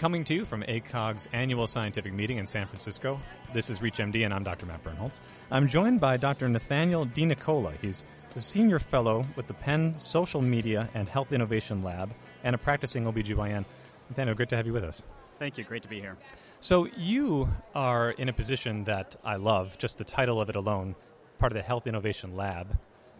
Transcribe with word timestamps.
Coming 0.00 0.24
to 0.24 0.34
you 0.34 0.46
from 0.46 0.62
ACOG's 0.62 1.28
annual 1.34 1.66
scientific 1.66 2.14
meeting 2.14 2.38
in 2.38 2.46
San 2.46 2.66
Francisco, 2.66 3.20
this 3.52 3.68
is 3.68 3.80
ReachMD, 3.80 4.24
and 4.24 4.32
I'm 4.32 4.42
Dr. 4.42 4.64
Matt 4.64 4.82
Birnholz. 4.82 5.20
I'm 5.50 5.68
joined 5.68 6.00
by 6.00 6.16
Dr. 6.16 6.48
Nathaniel 6.48 7.04
DeNicola. 7.04 7.74
He's 7.82 8.06
a 8.34 8.40
senior 8.40 8.78
fellow 8.78 9.26
with 9.36 9.46
the 9.46 9.52
Penn 9.52 10.00
Social 10.00 10.40
Media 10.40 10.88
and 10.94 11.06
Health 11.06 11.34
Innovation 11.34 11.82
Lab 11.82 12.14
and 12.44 12.54
a 12.54 12.58
practicing 12.58 13.04
OBGYN. 13.04 13.66
Nathaniel, 14.08 14.34
great 14.34 14.48
to 14.48 14.56
have 14.56 14.66
you 14.66 14.72
with 14.72 14.84
us. 14.84 15.04
Thank 15.38 15.58
you. 15.58 15.64
Great 15.64 15.82
to 15.82 15.88
be 15.90 16.00
here. 16.00 16.16
So, 16.60 16.88
you 16.96 17.50
are 17.74 18.12
in 18.12 18.30
a 18.30 18.32
position 18.32 18.84
that 18.84 19.16
I 19.22 19.36
love, 19.36 19.76
just 19.76 19.98
the 19.98 20.04
title 20.04 20.40
of 20.40 20.48
it 20.48 20.56
alone, 20.56 20.94
part 21.38 21.52
of 21.52 21.56
the 21.56 21.62
Health 21.62 21.86
Innovation 21.86 22.34
Lab. 22.34 22.74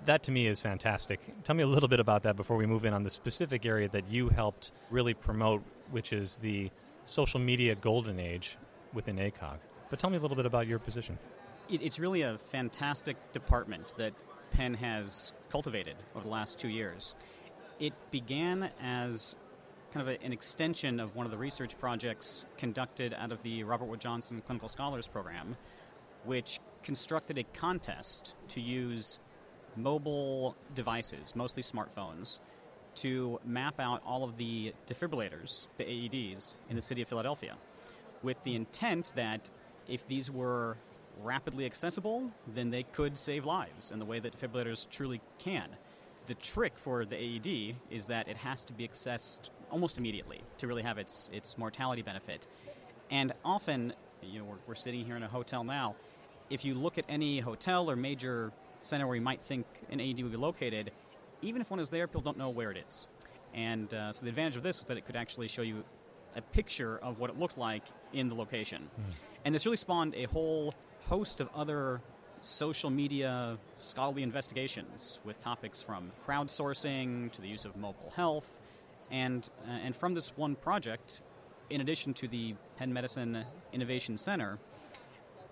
That 0.07 0.23
to 0.25 0.33
me 0.33 0.47
is 0.47 0.61
fantastic. 0.61 1.21
Tell 1.45 1.55
me 1.55 1.63
a 1.63 1.67
little 1.67 1.89
bit 1.89 2.01
about 2.01 2.23
that 2.23 2.37
before 2.37 2.57
we 2.57 2.67
move 2.67 2.85
in 2.85 2.95
on 2.95 3.03
the 3.03 3.11
specific 3.11 3.67
area 3.67 3.89
that 3.91 4.09
you 4.09 4.29
helped 4.29 4.73
really 4.91 5.15
promote, 5.15 5.63
which 5.91 6.13
is 6.13 6.39
the 6.39 6.71
social 7.05 7.39
media 7.39 7.75
golden 7.75 8.19
age 8.19 8.57
within 8.95 9.17
ACOG. 9.17 9.59
But 9.91 9.99
tell 9.99 10.11
me 10.11 10.17
a 10.17 10.21
little 10.21 10.37
bit 10.37 10.47
about 10.47 10.67
your 10.67 10.79
position. 10.79 11.19
It's 11.69 11.99
really 11.99 12.23
a 12.23 12.39
fantastic 12.39 13.17
department 13.33 13.95
that 13.99 14.15
Penn 14.53 14.75
has 14.75 15.33
cultivated 15.51 15.97
over 16.15 16.25
the 16.25 16.31
last 16.31 16.59
two 16.59 16.69
years. 16.69 17.15
It 17.79 17.93
began 18.11 18.71
as 18.83 19.37
kind 19.93 20.09
of 20.09 20.15
a, 20.15 20.25
an 20.25 20.33
extension 20.33 20.99
of 20.99 21.15
one 21.15 21.27
of 21.27 21.33
the 21.33 21.39
research 21.39 21.79
projects 21.79 22.47
conducted 22.57 23.15
out 23.15 23.33
of 23.33 23.43
the 23.43 23.65
Robert 23.65 23.87
Wood 23.87 24.01
Johnson 24.01 24.43
Clinical 24.45 24.69
Scholars 24.69 25.09
Program, 25.09 25.57
which 26.25 26.59
constructed 26.83 27.39
a 27.39 27.45
contest 27.45 28.35
to 28.49 28.61
use 28.61 29.21
mobile 29.77 30.57
devices, 30.75 31.35
mostly 31.35 31.63
smartphones, 31.63 32.41
to 32.97 33.41
map 33.45 33.79
out 33.81 34.03
all 34.05 34.25
of 34.25 34.37
the 34.37 34.75
defibrillators, 34.87 35.67
the 35.79 35.85
AEDs, 35.85 36.57
in 36.69 36.77
the 36.77 36.83
city 36.83 37.03
of 37.03 37.09
Philadelphia, 37.09 37.57
with 38.23 38.43
the 38.45 38.55
intent 38.55 39.13
that 39.15 39.49
if 39.89 40.07
these 40.07 40.31
were 40.31 40.77
rapidly 41.23 41.67
accessible, 41.67 42.31
then 42.55 42.71
they 42.71 42.83
could 42.83 43.17
save 43.19 43.45
lives 43.45 43.91
in 43.93 43.99
the 43.99 44.05
way 44.05 44.19
that 44.19 44.39
defibrillators 44.39 44.89
truly 44.91 45.21
can. 45.39 45.69
The 46.27 46.35
trick 46.35 46.79
for 46.79 47.05
the 47.05 47.17
AED 47.17 47.77
is 47.91 48.07
that 48.07 48.29
it 48.29 48.37
has 48.37 48.65
to 48.67 48.73
be 48.73 48.87
accessed 48.87 49.51
almost 49.71 49.99
immediately 49.99 50.41
to 50.59 50.67
really 50.67 50.83
have 50.83 50.99
its, 50.99 51.31
its 51.33 51.57
mortality 51.59 52.03
benefit. 52.03 52.47
And 53.11 53.33
often, 53.45 53.93
you 54.23 54.41
know, 54.41 54.45
we're, 54.45 54.59
we're 54.69 54.75
sitting 54.75 55.05
here 55.05 55.17
in 55.17 55.23
a 55.23 55.29
hotel 55.29 55.65
now. 55.65 55.97
If 56.51 56.65
you 56.65 56.75
look 56.75 56.99
at 56.99 57.05
any 57.09 57.41
hotel 57.41 57.91
or 57.91 57.97
major 57.97 58.53
center 58.83 59.07
where 59.07 59.17
you 59.17 59.23
might 59.23 59.43
think 59.43 59.67
an 59.91 60.01
AED 60.01 60.23
would 60.23 60.33
be 60.33 60.39
located, 60.39 60.91
even 61.43 61.61
if 61.61 61.71
one 61.71 61.81
is 61.81 61.91
there, 61.91 62.07
people 62.07 62.21
don't 62.21 62.39
know 62.39 62.51
where 62.51 62.71
it 62.71 62.85
is. 62.87 63.07
And 63.55 63.93
uh, 63.93 64.13
so 64.13 64.25
the 64.25 64.31
advantage 64.31 64.57
of 64.57 64.63
this 64.63 64.79
was 64.79 64.87
that 64.87 64.97
it 64.97 65.07
could 65.07 65.17
actually 65.17 65.49
show 65.49 65.63
you 65.63 65.83
a 66.37 66.43
picture 66.43 66.99
of 66.99 67.19
what 67.19 67.31
it 67.31 67.39
looked 67.39 67.59
like 67.59 67.83
in 68.13 68.29
the 68.29 68.35
location. 68.35 68.83
Mm. 68.83 69.13
And 69.45 69.55
this 69.55 69.67
really 69.67 69.77
spawned 69.77 70.15
a 70.15 70.25
whole 70.25 70.75
host 71.07 71.41
of 71.41 71.49
other 71.55 72.01
social 72.43 72.91
media 72.91 73.59
scholarly 73.77 74.23
investigations 74.23 75.19
with 75.25 75.39
topics 75.41 75.83
from 75.83 76.11
crowdsourcing 76.27 77.31
to 77.33 77.41
the 77.41 77.49
use 77.49 77.65
of 77.65 77.77
mobile 77.77 78.13
health. 78.15 78.61
And, 79.11 79.49
uh, 79.67 79.73
and 79.85 79.95
from 79.95 80.15
this 80.15 80.37
one 80.37 80.55
project, 80.55 81.23
in 81.69 81.81
addition 81.81 82.15
to 82.15 82.29
the 82.29 82.55
Penn 82.77 82.93
Medicine 82.93 83.45
Innovation 83.73 84.17
Center, 84.17 84.59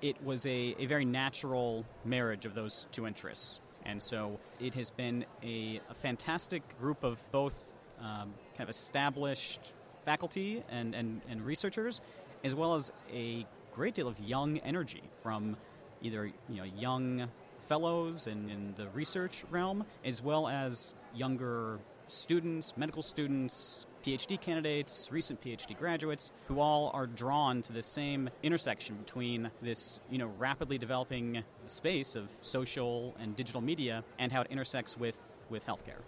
it 0.03 0.23
was 0.23 0.47
a, 0.47 0.77
a 0.79 0.87
very 0.87 1.05
natural 1.05 1.85
marriage 2.05 2.47
of 2.47 2.55
those 2.55 2.87
two 2.93 3.07
interests. 3.07 3.61
And 3.85 4.03
so 4.03 4.39
it 4.61 4.75
has 4.75 4.91
been 4.91 5.25
a, 5.43 5.81
a 5.91 5.95
fantastic 5.95 6.63
group 6.79 7.05
of 7.05 7.21
both 7.33 7.73
um, 8.01 8.35
kind 8.57 8.61
of 8.61 8.69
established 8.69 9.75
faculty 10.05 10.63
and, 10.71 10.95
and, 10.95 11.21
and 11.29 11.45
researchers, 11.45 12.01
as 12.45 12.55
well 12.55 12.75
as 12.75 12.93
a 13.13 13.47
great 13.75 13.95
deal 13.95 14.09
of 14.09 14.19
young 14.21 14.59
energy 14.59 15.03
from 15.23 15.57
either 16.03 16.27
you 16.49 16.57
know 16.57 16.65
young 16.65 17.29
fellows 17.67 18.27
in, 18.27 18.49
in 18.51 18.75
the 18.77 18.89
research 18.91 19.45
realm, 19.51 19.85
as 20.05 20.23
well 20.23 20.49
as 20.49 20.95
younger 21.15 21.79
students, 22.09 22.77
medical 22.77 23.03
students, 23.03 23.87
PhD 24.05 24.41
candidates, 24.41 25.09
recent 25.13 25.41
PhD 25.41 25.77
graduates, 25.77 26.33
who 26.47 26.61
all 26.61 26.91
are 26.95 27.07
drawn 27.07 27.63
to 27.63 27.73
the 27.73 27.83
same 27.83 28.31
intersection 28.43 28.97
between 28.97 29.51
this, 29.63 30.01
you 30.11 30.19
know, 30.19 30.31
rapidly 30.39 30.79
developing 30.79 31.43
space 31.67 32.17
of 32.17 32.31
social 32.41 33.15
and 33.21 33.37
digital 33.37 33.61
media 33.61 34.03
and 34.19 34.33
how 34.33 34.41
it 34.41 34.49
intersects 34.51 34.97
with, 34.97 35.19
with 35.51 35.67
healthcare. 35.67 36.01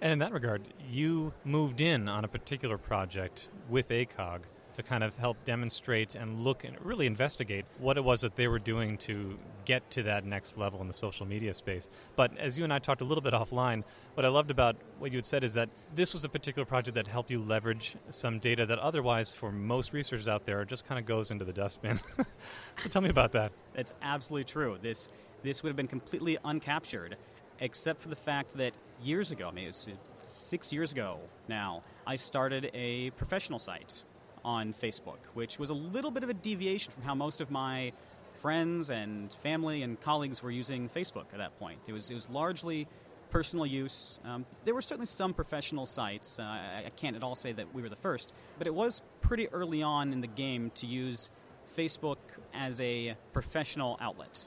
And 0.00 0.12
in 0.12 0.18
that 0.18 0.32
regard, 0.32 0.62
you 0.90 1.32
moved 1.44 1.80
in 1.80 2.08
on 2.08 2.24
a 2.24 2.28
particular 2.28 2.76
project 2.76 3.48
with 3.68 3.88
ACOG 3.88 4.40
to 4.76 4.82
kind 4.82 5.02
of 5.02 5.16
help 5.16 5.42
demonstrate 5.44 6.14
and 6.14 6.40
look 6.40 6.64
and 6.64 6.76
really 6.84 7.06
investigate 7.06 7.64
what 7.78 7.96
it 7.96 8.04
was 8.04 8.20
that 8.20 8.36
they 8.36 8.46
were 8.46 8.58
doing 8.58 8.98
to 8.98 9.38
get 9.64 9.90
to 9.90 10.02
that 10.02 10.24
next 10.24 10.58
level 10.58 10.80
in 10.82 10.86
the 10.86 10.92
social 10.92 11.26
media 11.26 11.52
space. 11.54 11.88
But 12.14 12.36
as 12.36 12.58
you 12.58 12.64
and 12.64 12.72
I 12.72 12.78
talked 12.78 13.00
a 13.00 13.04
little 13.04 13.22
bit 13.22 13.32
offline, 13.32 13.82
what 14.14 14.26
I 14.26 14.28
loved 14.28 14.50
about 14.50 14.76
what 14.98 15.12
you 15.12 15.18
had 15.18 15.26
said 15.26 15.44
is 15.44 15.54
that 15.54 15.70
this 15.94 16.12
was 16.12 16.24
a 16.24 16.28
particular 16.28 16.66
project 16.66 16.94
that 16.94 17.06
helped 17.06 17.30
you 17.30 17.40
leverage 17.40 17.96
some 18.10 18.38
data 18.38 18.66
that 18.66 18.78
otherwise, 18.78 19.34
for 19.34 19.50
most 19.50 19.94
researchers 19.94 20.28
out 20.28 20.44
there, 20.44 20.64
just 20.64 20.86
kind 20.86 20.98
of 20.98 21.06
goes 21.06 21.30
into 21.30 21.44
the 21.44 21.52
dustbin. 21.52 21.98
so 22.76 22.88
tell 22.90 23.02
me 23.02 23.08
about 23.08 23.32
that. 23.32 23.52
It's 23.74 23.94
absolutely 24.02 24.44
true. 24.44 24.78
This 24.80 25.10
this 25.42 25.62
would 25.62 25.70
have 25.70 25.76
been 25.76 25.86
completely 25.86 26.38
uncaptured, 26.44 27.14
except 27.60 28.02
for 28.02 28.08
the 28.08 28.16
fact 28.16 28.56
that 28.56 28.74
years 29.02 29.30
ago, 29.30 29.48
I 29.48 29.52
mean, 29.52 29.64
it 29.64 29.68
was 29.68 29.88
six 30.22 30.72
years 30.72 30.92
ago 30.92 31.18
now, 31.48 31.82
I 32.06 32.16
started 32.16 32.70
a 32.74 33.10
professional 33.10 33.58
site 33.58 34.02
on 34.46 34.72
Facebook, 34.72 35.18
which 35.34 35.58
was 35.58 35.70
a 35.70 35.74
little 35.74 36.12
bit 36.12 36.22
of 36.22 36.30
a 36.30 36.34
deviation 36.34 36.92
from 36.92 37.02
how 37.02 37.14
most 37.14 37.40
of 37.40 37.50
my 37.50 37.92
friends 38.36 38.90
and 38.90 39.34
family 39.34 39.82
and 39.82 40.00
colleagues 40.00 40.42
were 40.42 40.52
using 40.52 40.88
Facebook 40.88 41.26
at 41.32 41.38
that 41.38 41.58
point. 41.58 41.80
It 41.88 41.92
was, 41.92 42.10
it 42.10 42.14
was 42.14 42.30
largely 42.30 42.86
personal 43.30 43.66
use. 43.66 44.20
Um, 44.24 44.46
there 44.64 44.72
were 44.72 44.82
certainly 44.82 45.06
some 45.06 45.34
professional 45.34 45.84
sites. 45.84 46.38
Uh, 46.38 46.44
I, 46.44 46.84
I, 46.86 46.90
can't 46.90 47.16
at 47.16 47.24
all 47.24 47.34
say 47.34 47.52
that 47.52 47.74
we 47.74 47.82
were 47.82 47.88
the 47.88 47.96
first, 47.96 48.32
but 48.56 48.68
it 48.68 48.74
was 48.74 49.02
pretty 49.20 49.48
early 49.48 49.82
on 49.82 50.12
in 50.12 50.20
the 50.20 50.28
game 50.28 50.70
to 50.76 50.86
use 50.86 51.32
Facebook 51.76 52.18
as 52.54 52.80
a 52.80 53.16
professional 53.32 53.98
outlet. 54.00 54.46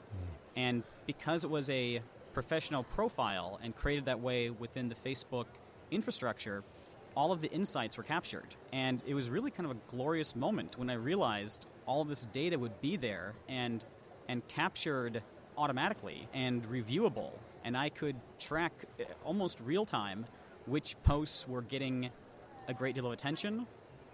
And 0.56 0.82
because 1.06 1.44
it 1.44 1.50
was 1.50 1.68
a 1.68 2.00
professional 2.32 2.84
profile 2.84 3.60
and 3.62 3.76
created 3.76 4.06
that 4.06 4.20
way 4.20 4.48
within 4.48 4.88
the 4.88 4.94
Facebook 4.94 5.46
infrastructure, 5.90 6.64
all 7.16 7.32
of 7.32 7.40
the 7.40 7.50
insights 7.50 7.96
were 7.96 8.02
captured. 8.02 8.54
And 8.72 9.02
it 9.06 9.14
was 9.14 9.30
really 9.30 9.50
kind 9.50 9.70
of 9.70 9.76
a 9.76 9.80
glorious 9.94 10.36
moment 10.36 10.78
when 10.78 10.90
I 10.90 10.94
realized 10.94 11.66
all 11.86 12.04
this 12.04 12.24
data 12.26 12.58
would 12.58 12.80
be 12.80 12.96
there 12.96 13.34
and 13.48 13.84
and 14.28 14.46
captured 14.46 15.22
automatically 15.58 16.28
and 16.32 16.64
reviewable. 16.70 17.32
And 17.64 17.76
I 17.76 17.88
could 17.88 18.16
track 18.38 18.72
uh, 18.98 19.04
almost 19.24 19.60
real 19.60 19.84
time 19.84 20.24
which 20.66 20.96
posts 21.02 21.48
were 21.48 21.62
getting 21.62 22.10
a 22.68 22.74
great 22.74 22.94
deal 22.94 23.06
of 23.06 23.12
attention. 23.12 23.66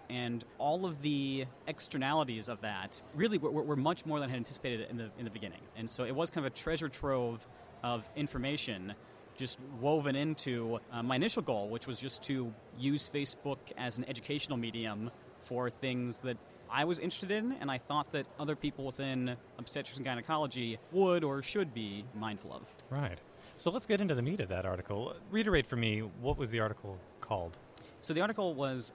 And 0.09 0.45
all 0.59 0.87
of 0.87 1.03
the 1.03 1.47
externalities 1.67 2.49
of 2.49 2.61
that 2.62 3.03
really 3.15 3.39
were, 3.39 3.51
were 3.51 3.77
much 3.77 4.06
more 4.06 4.21
than 4.21 4.29
I 4.29 4.33
had 4.33 4.39
anticipated 4.39 4.89
in 4.89 4.97
the, 4.97 5.11
in 5.19 5.25
the 5.25 5.31
beginning. 5.31 5.61
And 5.77 5.91
so 5.91 6.05
it 6.05 6.15
was 6.15 6.31
kind 6.31 6.47
of 6.47 6.53
a 6.53 6.56
treasure 6.56 6.89
trove 6.89 7.47
of 7.83 8.09
information 8.17 8.95
just 9.37 9.59
woven 9.81 10.17
into 10.17 10.81
uh, 10.93 11.03
my 11.03 11.17
initial 11.17 11.43
goal, 11.43 11.69
which 11.69 11.87
was 11.87 12.01
just 12.01 12.23
to 12.25 12.53
use 12.79 13.09
Facebook 13.09 13.59
as 13.77 13.99
an 13.99 14.05
educational 14.09 14.59
medium 14.59 15.11
for 15.43 15.71
things 15.71 16.21
that 16.21 16.37
I 16.71 16.85
was 16.85 16.99
interested 16.99 17.31
in, 17.31 17.53
and 17.61 17.71
I 17.71 17.79
thought 17.79 18.11
that 18.13 18.27
other 18.41 18.57
people 18.57 18.87
within 18.87 19.37
obstetrics 19.59 19.97
and 19.97 20.05
gynecology 20.05 20.79
would 20.91 21.23
or 21.23 21.43
should 21.43 21.73
be 21.73 22.05
mindful 22.15 22.53
of. 22.53 22.75
Right. 22.91 23.21
So 23.55 23.71
let's 23.71 23.87
get 23.87 24.01
into 24.01 24.15
the 24.15 24.23
meat 24.23 24.41
of 24.41 24.49
that 24.49 24.67
article. 24.67 25.15
Reiterate 25.31 25.67
for 25.67 25.77
me 25.77 26.01
what 26.01 26.37
was 26.37 26.51
the 26.51 26.61
article 26.61 26.99
called? 27.21 27.59
So 28.01 28.15
the 28.15 28.21
article 28.21 28.55
was 28.55 28.93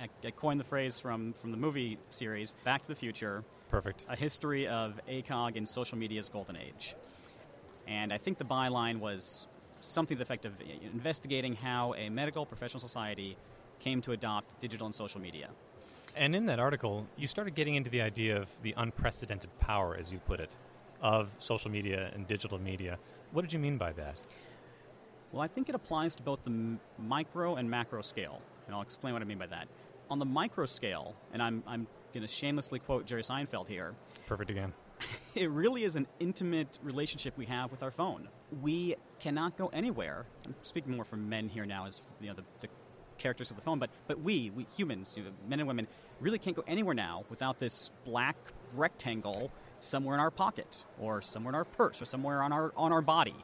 I, 0.00 0.30
coined 0.30 0.60
the 0.60 0.64
phrase 0.64 0.98
from, 0.98 1.32
from 1.34 1.50
the 1.50 1.56
movie 1.56 1.98
series 2.08 2.54
Back 2.64 2.82
to 2.82 2.88
the 2.88 2.94
Future. 2.94 3.44
Perfect. 3.68 4.04
A 4.08 4.16
history 4.16 4.66
of 4.66 5.00
ACOG 5.08 5.56
and 5.56 5.68
social 5.68 5.98
media's 5.98 6.28
golden 6.28 6.56
age. 6.56 6.94
And 7.90 8.12
I 8.12 8.18
think 8.18 8.38
the 8.38 8.44
byline 8.44 9.00
was 9.00 9.48
something 9.80 10.16
to 10.16 10.18
the 10.18 10.22
effect 10.22 10.44
of 10.44 10.52
investigating 10.94 11.56
how 11.56 11.92
a 11.94 12.08
medical 12.08 12.46
professional 12.46 12.80
society 12.80 13.36
came 13.80 14.00
to 14.02 14.12
adopt 14.12 14.60
digital 14.60 14.86
and 14.86 14.94
social 14.94 15.20
media. 15.20 15.48
And 16.16 16.34
in 16.36 16.46
that 16.46 16.60
article, 16.60 17.06
you 17.16 17.26
started 17.26 17.54
getting 17.54 17.74
into 17.74 17.90
the 17.90 18.00
idea 18.00 18.36
of 18.36 18.48
the 18.62 18.74
unprecedented 18.76 19.50
power, 19.58 19.96
as 19.98 20.12
you 20.12 20.18
put 20.18 20.38
it, 20.38 20.56
of 21.02 21.34
social 21.38 21.70
media 21.70 22.10
and 22.14 22.28
digital 22.28 22.58
media. 22.58 22.98
What 23.32 23.42
did 23.42 23.52
you 23.52 23.58
mean 23.58 23.76
by 23.76 23.92
that? 23.92 24.20
Well, 25.32 25.42
I 25.42 25.48
think 25.48 25.68
it 25.68 25.74
applies 25.74 26.14
to 26.16 26.22
both 26.22 26.44
the 26.44 26.76
micro 26.98 27.56
and 27.56 27.68
macro 27.68 28.02
scale, 28.02 28.40
and 28.66 28.74
I'll 28.74 28.82
explain 28.82 29.14
what 29.14 29.22
I 29.22 29.24
mean 29.24 29.38
by 29.38 29.46
that. 29.46 29.66
On 30.10 30.18
the 30.18 30.24
micro 30.24 30.66
scale, 30.66 31.14
and 31.32 31.42
I'm, 31.42 31.62
I'm 31.66 31.86
going 32.12 32.26
to 32.26 32.32
shamelessly 32.32 32.80
quote 32.80 33.06
Jerry 33.06 33.22
Seinfeld 33.22 33.68
here. 33.68 33.94
Perfect 34.26 34.50
again. 34.50 34.72
it 35.34 35.50
really 35.50 35.84
is 35.84 35.96
an 35.96 36.06
intimate 36.18 36.78
relationship 36.82 37.36
we 37.36 37.46
have 37.46 37.70
with 37.70 37.82
our 37.82 37.90
phone. 37.90 38.28
We 38.62 38.96
cannot 39.20 39.56
go 39.56 39.68
anywhere. 39.68 40.26
I'm 40.46 40.54
speaking 40.62 40.96
more 40.96 41.04
for 41.04 41.16
men 41.16 41.48
here 41.48 41.66
now, 41.66 41.86
as 41.86 42.02
you 42.20 42.28
know, 42.28 42.34
the, 42.34 42.44
the 42.60 42.68
characters 43.18 43.50
of 43.50 43.56
the 43.56 43.62
phone, 43.62 43.78
but 43.78 43.90
but 44.06 44.20
we, 44.20 44.50
we 44.50 44.66
humans, 44.76 45.14
you 45.16 45.24
know, 45.24 45.30
men 45.46 45.60
and 45.60 45.68
women, 45.68 45.86
really 46.20 46.38
can't 46.38 46.56
go 46.56 46.64
anywhere 46.66 46.94
now 46.94 47.24
without 47.30 47.58
this 47.58 47.90
black 48.04 48.36
rectangle 48.74 49.52
somewhere 49.78 50.14
in 50.14 50.20
our 50.20 50.30
pocket, 50.30 50.84
or 50.98 51.22
somewhere 51.22 51.50
in 51.50 51.54
our 51.54 51.64
purse, 51.64 52.02
or 52.02 52.04
somewhere 52.04 52.42
on 52.42 52.52
our 52.52 52.72
on 52.76 52.92
our 52.92 53.02
body, 53.02 53.36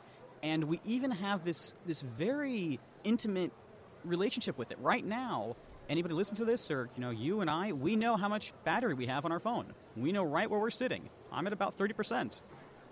and 0.43 0.65
we 0.65 0.81
even 0.85 1.11
have 1.11 1.45
this 1.45 1.75
this 1.87 2.01
very 2.01 2.81
intimate 3.05 3.53
relationship 4.05 4.59
with 4.59 4.71
it 4.71 4.79
right 4.81 5.05
now. 5.05 5.57
Anybody 5.89 6.15
listen 6.15 6.37
to 6.37 6.45
this, 6.45 6.71
or 6.71 6.89
you 6.97 7.01
know, 7.01 7.11
you 7.11 7.41
and 7.41 7.51
I, 7.51 7.73
we 7.73 7.97
know 7.97 8.17
how 8.17 8.29
much 8.29 8.53
battery 8.65 8.95
we 8.95 9.07
have 9.07 9.25
on 9.25 9.33
our 9.33 9.41
phone. 9.41 9.67
We 9.97 10.13
know 10.13 10.25
right 10.25 10.51
where 10.51 10.59
we're 10.59 10.71
sitting. 10.71 11.09
I'm 11.33 11.47
at 11.47 11.53
about 11.53 11.75
thirty 11.75 11.95
percent, 11.95 12.43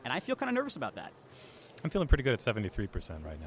and 0.04 0.12
I 0.12 0.20
feel 0.20 0.36
kind 0.36 0.48
of 0.48 0.54
nervous 0.54 0.76
about 0.76 0.94
that. 0.94 1.12
I'm 1.84 1.90
feeling 1.90 2.08
pretty 2.08 2.24
good 2.24 2.32
at 2.32 2.38
73% 2.38 3.24
right 3.24 3.38
now. 3.38 3.46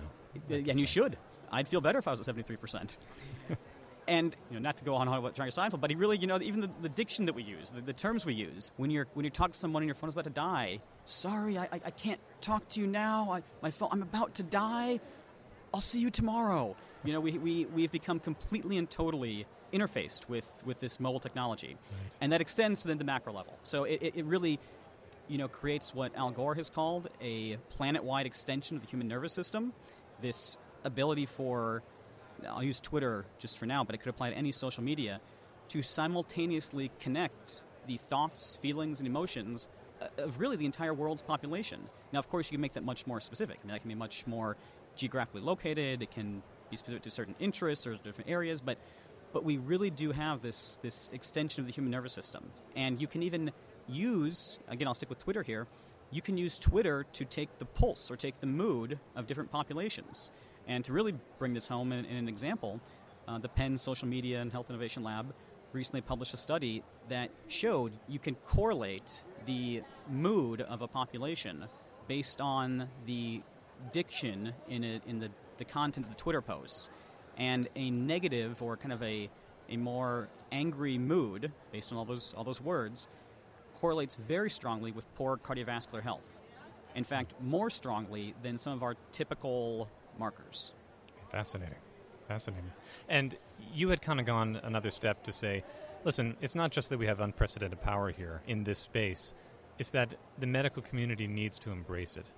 Uh, 0.50 0.60
and 0.70 0.80
you 0.80 0.86
should. 0.86 1.18
I'd 1.52 1.68
feel 1.68 1.82
better 1.82 1.98
if 1.98 2.08
I 2.08 2.12
was 2.12 2.20
at 2.20 2.36
73%. 2.36 2.98
and 4.08 4.36
you 4.52 4.56
know, 4.56 4.62
not 4.62 4.78
to 4.78 4.84
go 4.84 4.94
on 4.94 5.08
about 5.08 5.34
Jerry 5.34 5.50
Seinfeld, 5.50 5.82
but 5.82 5.90
he 5.90 5.96
really, 5.96 6.18
you 6.18 6.28
know, 6.28 6.40
even 6.40 6.62
the, 6.62 6.70
the 6.84 6.90
diction 6.90 7.26
that 7.26 7.34
we 7.34 7.42
use, 7.42 7.72
the, 7.72 7.82
the, 7.82 7.94
terms 7.94 8.26
we 8.26 8.36
use, 8.36 8.72
when 8.78 8.92
you're 8.92 9.08
when 9.16 9.26
you 9.26 9.32
talk 9.32 9.54
to 9.54 9.58
someone 9.58 9.82
and 9.82 9.88
your 9.88 9.96
phone 9.96 10.10
is 10.10 10.14
about 10.14 10.26
to 10.26 10.30
die, 10.30 10.80
sorry, 11.06 11.58
I, 11.58 11.64
I, 11.64 11.82
I 11.86 11.92
can't 11.92 12.20
talk 12.40 12.68
to 12.70 12.80
you 12.80 12.86
now. 12.86 13.32
I, 13.32 13.44
my 13.64 13.72
phone, 13.72 13.90
I'm 13.92 14.04
about 14.04 14.36
to 14.36 14.44
die. 14.44 15.00
I'll 15.74 15.82
see 15.82 16.00
you 16.00 16.12
tomorrow. 16.12 16.76
You 17.04 17.14
know, 17.14 17.20
we, 17.20 17.38
we, 17.38 17.66
we've 17.66 17.92
become 17.92 18.20
completely 18.20 18.78
and 18.78 18.90
totally 18.90 19.46
interfaced 19.72 20.28
with, 20.28 20.64
with 20.66 20.80
this 20.80 21.00
mobile 21.00 21.20
technology. 21.20 21.78
Right. 21.78 22.16
And 22.22 22.32
that 22.32 22.42
extends 22.42 22.82
to 22.82 22.88
then 22.88 22.98
the 22.98 23.06
macro 23.06 23.34
level. 23.34 23.58
So 23.64 23.84
it, 23.84 24.02
it, 24.02 24.16
it 24.18 24.26
really, 24.26 24.60
you 25.28 25.38
know, 25.38 25.48
creates 25.48 25.94
what 25.94 26.16
Al 26.16 26.32
Gore 26.32 26.56
has 26.56 26.70
called 26.70 27.10
a 27.22 27.58
planet-wide 27.70 28.26
extension 28.26 28.78
of 28.78 28.84
the 28.84 28.90
human 28.90 29.08
nervous 29.08 29.34
system. 29.34 29.74
This 30.22 30.58
ability 30.84 31.26
for, 31.26 31.84
I'll 32.50 32.64
use 32.64 32.80
Twitter 32.80 33.26
just 33.40 33.58
for 33.58 33.66
now, 33.66 33.84
but 33.84 33.94
it 33.94 34.00
could 34.00 34.10
apply 34.10 34.32
to 34.32 34.36
any 34.36 34.52
social 34.52 34.84
media, 34.84 35.20
to 35.70 35.82
simultaneously 35.82 36.92
connect 37.00 37.62
the 37.88 37.98
thoughts, 37.98 38.56
feelings, 38.56 39.00
and 39.00 39.08
emotions 39.08 39.68
uh, 40.02 40.08
of 40.18 40.40
really 40.40 40.56
the 40.56 40.66
entire 40.66 40.94
world's 40.94 41.22
population. 41.22 41.80
Now, 42.12 42.20
of 42.20 42.30
course, 42.30 42.48
you 42.48 42.56
can 42.56 42.62
make 42.62 42.74
that 42.74 42.84
much 42.84 43.06
more 43.06 43.20
specific. 43.22 43.60
I 43.62 43.68
mean, 43.68 43.74
that 43.74 43.82
can 43.82 43.90
be 43.90 43.96
much 43.96 44.26
more 44.28 44.58
geographically 44.96 45.42
located. 45.42 46.02
It 46.02 46.12
can 46.12 46.42
be 46.70 46.78
specific 46.78 47.04
to 47.04 47.12
certain 47.12 47.36
interests 47.40 47.88
or 47.88 47.96
different 47.96 48.30
areas, 48.30 48.62
but 48.62 48.78
but 49.34 49.44
we 49.44 49.58
really 49.58 49.90
do 49.90 50.12
have 50.12 50.42
this 50.42 50.78
this 50.82 51.10
extension 51.14 51.62
of 51.62 51.68
the 51.68 51.74
human 51.74 51.92
nervous 51.92 52.14
system, 52.14 52.50
and 52.76 53.02
you 53.02 53.08
can 53.08 53.24
even 53.24 53.52
use, 53.88 54.60
again, 54.68 54.88
I'll 54.88 54.94
stick 54.94 55.10
with 55.10 55.20
Twitter 55.20 55.44
here, 55.44 55.68
you 56.12 56.22
can 56.22 56.38
use 56.38 56.58
Twitter 56.58 57.06
to 57.14 57.26
take 57.26 57.58
the 57.58 57.66
pulse 57.66 58.10
or 58.10 58.16
take 58.16 58.40
the 58.40 58.48
mood 58.48 59.00
of 59.16 59.28
different 59.28 59.52
populations. 59.52 60.32
And 60.68 60.84
to 60.86 60.94
really 60.94 61.14
bring 61.40 61.54
this 61.54 61.68
home 61.68 61.92
in, 61.92 62.06
in 62.06 62.18
an 62.18 62.28
example, 62.28 62.80
uh, 63.28 63.40
the 63.40 63.50
Penn 63.50 63.78
Social 63.78 64.08
Media 64.08 64.42
and 64.42 64.52
Health 64.52 64.70
Innovation 64.70 65.04
Lab 65.04 65.34
recently 65.74 66.02
published 66.02 66.34
a 66.34 66.38
study 66.38 66.84
that 67.10 67.30
showed 67.48 67.92
you 68.08 68.20
can 68.20 68.36
correlate 68.46 69.24
the 69.46 69.82
mood 70.10 70.62
of 70.62 70.82
a 70.82 70.88
population 70.88 71.66
based 72.08 72.42
on 72.42 72.88
the 73.06 73.42
diction 73.92 74.54
in, 74.70 74.84
it, 74.84 75.02
in 75.08 75.20
the, 75.20 75.30
the 75.58 75.66
content 75.66 76.06
of 76.06 76.12
the 76.12 76.18
Twitter 76.18 76.42
posts. 76.42 76.90
And 77.38 77.68
a 77.76 77.92
negative 77.92 78.62
or 78.62 78.78
kind 78.78 78.94
of 78.94 79.04
a, 79.04 79.30
a 79.70 79.78
more 79.78 80.28
angry 80.52 80.98
mood, 80.98 81.52
based 81.72 81.92
on 81.92 81.98
all 81.98 82.06
those, 82.06 82.34
all 82.34 82.44
those 82.44 82.62
words, 82.62 83.08
correlates 83.80 84.16
very 84.16 84.50
strongly 84.50 84.92
with 84.92 85.14
poor 85.16 85.38
cardiovascular 85.38 86.02
health. 86.02 86.40
In 86.96 87.04
fact, 87.04 87.36
more 87.42 87.70
strongly 87.70 88.34
than 88.42 88.58
some 88.58 88.74
of 88.74 88.82
our 88.82 88.96
typical 89.12 89.88
markers. 90.18 90.74
Fascinating. 91.30 91.78
Fascinating. 92.28 92.72
And 93.08 93.36
you 93.74 93.90
had 93.90 94.02
kind 94.02 94.20
of 94.20 94.26
gone 94.26 94.60
another 94.64 94.92
step 94.92 95.24
to 95.24 95.32
say, 95.32 95.64
listen, 96.04 96.36
it's 96.42 96.56
not 96.56 96.72
just 96.72 96.90
that 96.90 96.98
we 96.98 97.06
have 97.06 97.20
unprecedented 97.20 97.82
power 97.82 98.12
here 98.12 98.42
in 98.48 98.64
this 98.64 98.80
space, 98.80 99.34
it's 99.80 99.92
that 99.92 100.16
the 100.40 100.48
medical 100.48 100.82
community 100.82 101.28
needs 101.28 101.60
to 101.60 101.72
embrace 101.72 102.18
it. 102.18 102.32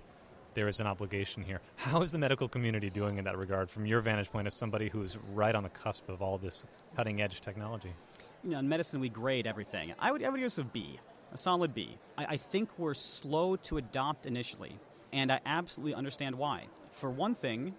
There 0.54 0.68
is 0.68 0.80
an 0.80 0.86
obligation 0.86 1.42
here. 1.42 1.60
How 1.76 2.02
is 2.02 2.12
the 2.12 2.18
medical 2.18 2.48
community 2.48 2.90
doing 2.90 3.18
in 3.18 3.24
that 3.24 3.38
regard 3.38 3.70
from 3.70 3.86
your 3.86 4.00
vantage 4.00 4.30
point 4.30 4.46
as 4.46 4.54
somebody 4.54 4.88
who's 4.88 5.16
right 5.32 5.54
on 5.54 5.62
the 5.62 5.68
cusp 5.68 6.08
of 6.08 6.22
all 6.22 6.38
this 6.38 6.66
cutting 6.96 7.20
edge 7.20 7.40
technology? 7.40 7.92
You 8.42 8.50
know, 8.50 8.58
in 8.58 8.68
medicine, 8.68 9.00
we 9.00 9.08
grade 9.08 9.46
everything. 9.46 9.92
I 9.98 10.10
would, 10.10 10.24
I 10.24 10.28
would 10.28 10.40
use 10.40 10.58
a 10.58 10.64
B 10.64 10.98
a 11.32 11.38
solid 11.38 11.74
B. 11.74 11.96
I, 12.18 12.26
I 12.30 12.36
think 12.36 12.70
we're 12.78 12.94
slow 12.94 13.56
to 13.56 13.78
adopt 13.78 14.26
initially, 14.26 14.76
and 15.12 15.30
I 15.30 15.40
absolutely 15.46 15.94
understand 15.94 16.36
why. 16.36 16.64
For 16.90 17.10
one 17.10 17.34
thing, 17.34 17.74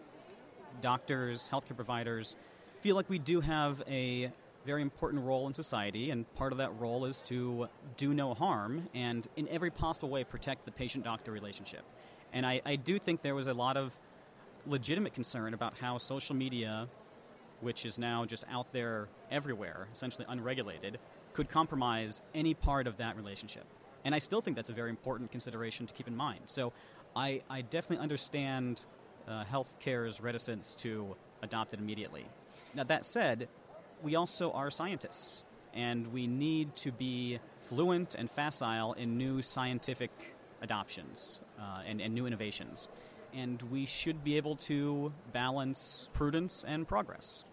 doctors, 0.79 1.49
healthcare 1.51 1.75
providers 1.75 2.35
feel 2.81 2.95
like 2.95 3.09
we 3.09 3.19
do 3.19 3.41
have 3.41 3.83
a 3.87 4.31
very 4.65 4.81
important 4.81 5.23
role 5.23 5.47
in 5.47 5.53
society, 5.53 6.11
and 6.11 6.31
part 6.35 6.51
of 6.51 6.59
that 6.59 6.71
role 6.79 7.05
is 7.05 7.21
to 7.21 7.67
do 7.97 8.13
no 8.13 8.33
harm 8.33 8.87
and, 8.93 9.27
in 9.35 9.47
every 9.49 9.71
possible 9.71 10.09
way, 10.09 10.23
protect 10.23 10.65
the 10.65 10.71
patient 10.71 11.03
doctor 11.03 11.31
relationship. 11.31 11.83
And 12.33 12.45
I, 12.45 12.61
I, 12.65 12.75
do 12.75 12.97
think 12.97 13.21
there 13.21 13.35
was 13.35 13.47
a 13.47 13.53
lot 13.53 13.77
of 13.77 13.97
legitimate 14.65 15.13
concern 15.13 15.53
about 15.53 15.73
how 15.79 15.97
social 15.97 16.35
media, 16.35 16.87
which 17.61 17.85
is 17.85 17.99
now 17.99 18.25
just 18.25 18.45
out 18.49 18.71
there 18.71 19.07
everywhere, 19.29 19.87
essentially 19.91 20.25
unregulated, 20.29 20.99
could 21.33 21.49
compromise 21.49 22.21
any 22.33 22.53
part 22.53 22.87
of 22.87 22.97
that 22.97 23.17
relationship. 23.17 23.65
And 24.03 24.15
I 24.15 24.19
still 24.19 24.41
think 24.41 24.55
that's 24.55 24.69
a 24.69 24.73
very 24.73 24.89
important 24.89 25.31
consideration 25.31 25.85
to 25.85 25.93
keep 25.93 26.07
in 26.07 26.15
mind. 26.15 26.41
So 26.45 26.73
I, 27.15 27.41
I 27.49 27.61
definitely 27.61 28.01
understand 28.01 28.85
uh, 29.27 29.43
healthcare's 29.43 30.21
reticence 30.21 30.75
to 30.75 31.15
adopt 31.41 31.73
it 31.73 31.79
immediately. 31.79 32.25
Now, 32.73 32.83
that 32.85 33.05
said, 33.05 33.47
we 34.01 34.15
also 34.15 34.51
are 34.51 34.71
scientists, 34.71 35.43
and 35.73 36.07
we 36.07 36.25
need 36.27 36.75
to 36.77 36.91
be 36.91 37.39
fluent 37.61 38.15
and 38.15 38.29
facile 38.29 38.93
in 38.93 39.17
new 39.17 39.41
scientific 39.41 40.11
adoptions 40.61 41.41
uh, 41.61 41.81
and, 41.87 42.01
and 42.01 42.13
new 42.13 42.25
innovations. 42.25 42.89
And 43.33 43.61
we 43.63 43.85
should 43.85 44.23
be 44.23 44.37
able 44.37 44.55
to 44.57 45.13
balance 45.31 46.09
prudence 46.13 46.65
and 46.67 46.87
progress. 46.87 47.45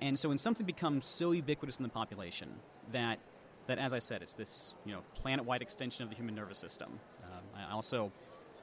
And 0.00 0.18
so, 0.18 0.28
when 0.28 0.38
something 0.38 0.66
becomes 0.66 1.06
so 1.06 1.32
ubiquitous 1.32 1.78
in 1.78 1.82
the 1.82 1.88
population, 1.88 2.48
that 2.92 3.18
that 3.66 3.78
as 3.78 3.92
I 3.92 3.98
said, 3.98 4.22
it's 4.22 4.34
this 4.34 4.74
you 4.84 4.92
know 4.92 5.00
planet-wide 5.14 5.62
extension 5.62 6.04
of 6.04 6.10
the 6.10 6.16
human 6.16 6.34
nervous 6.34 6.58
system. 6.58 7.00
Um, 7.24 7.42
I 7.56 7.72
also, 7.72 8.12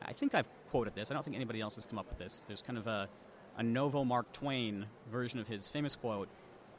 I 0.02 0.14
think 0.14 0.36
I've 0.36 0.48
quoted 0.70 0.96
this. 0.96 1.12
I 1.12 1.14
don't 1.14 1.24
think 1.24 1.36
anybody 1.36 1.60
else 1.60 1.76
has 1.76 1.86
come 1.86 2.00
up 2.00 2.08
with 2.08 2.20
this. 2.20 2.44
There's 2.48 2.62
kind 2.62 2.78
of 2.78 2.88
a 2.88 3.10
a 3.58 3.64
novo 3.64 4.04
Mark 4.04 4.32
Twain 4.34 4.86
version 5.12 5.40
of 5.40 5.48
his 5.48 5.68
famous 5.68 5.96
quote. 5.96 6.30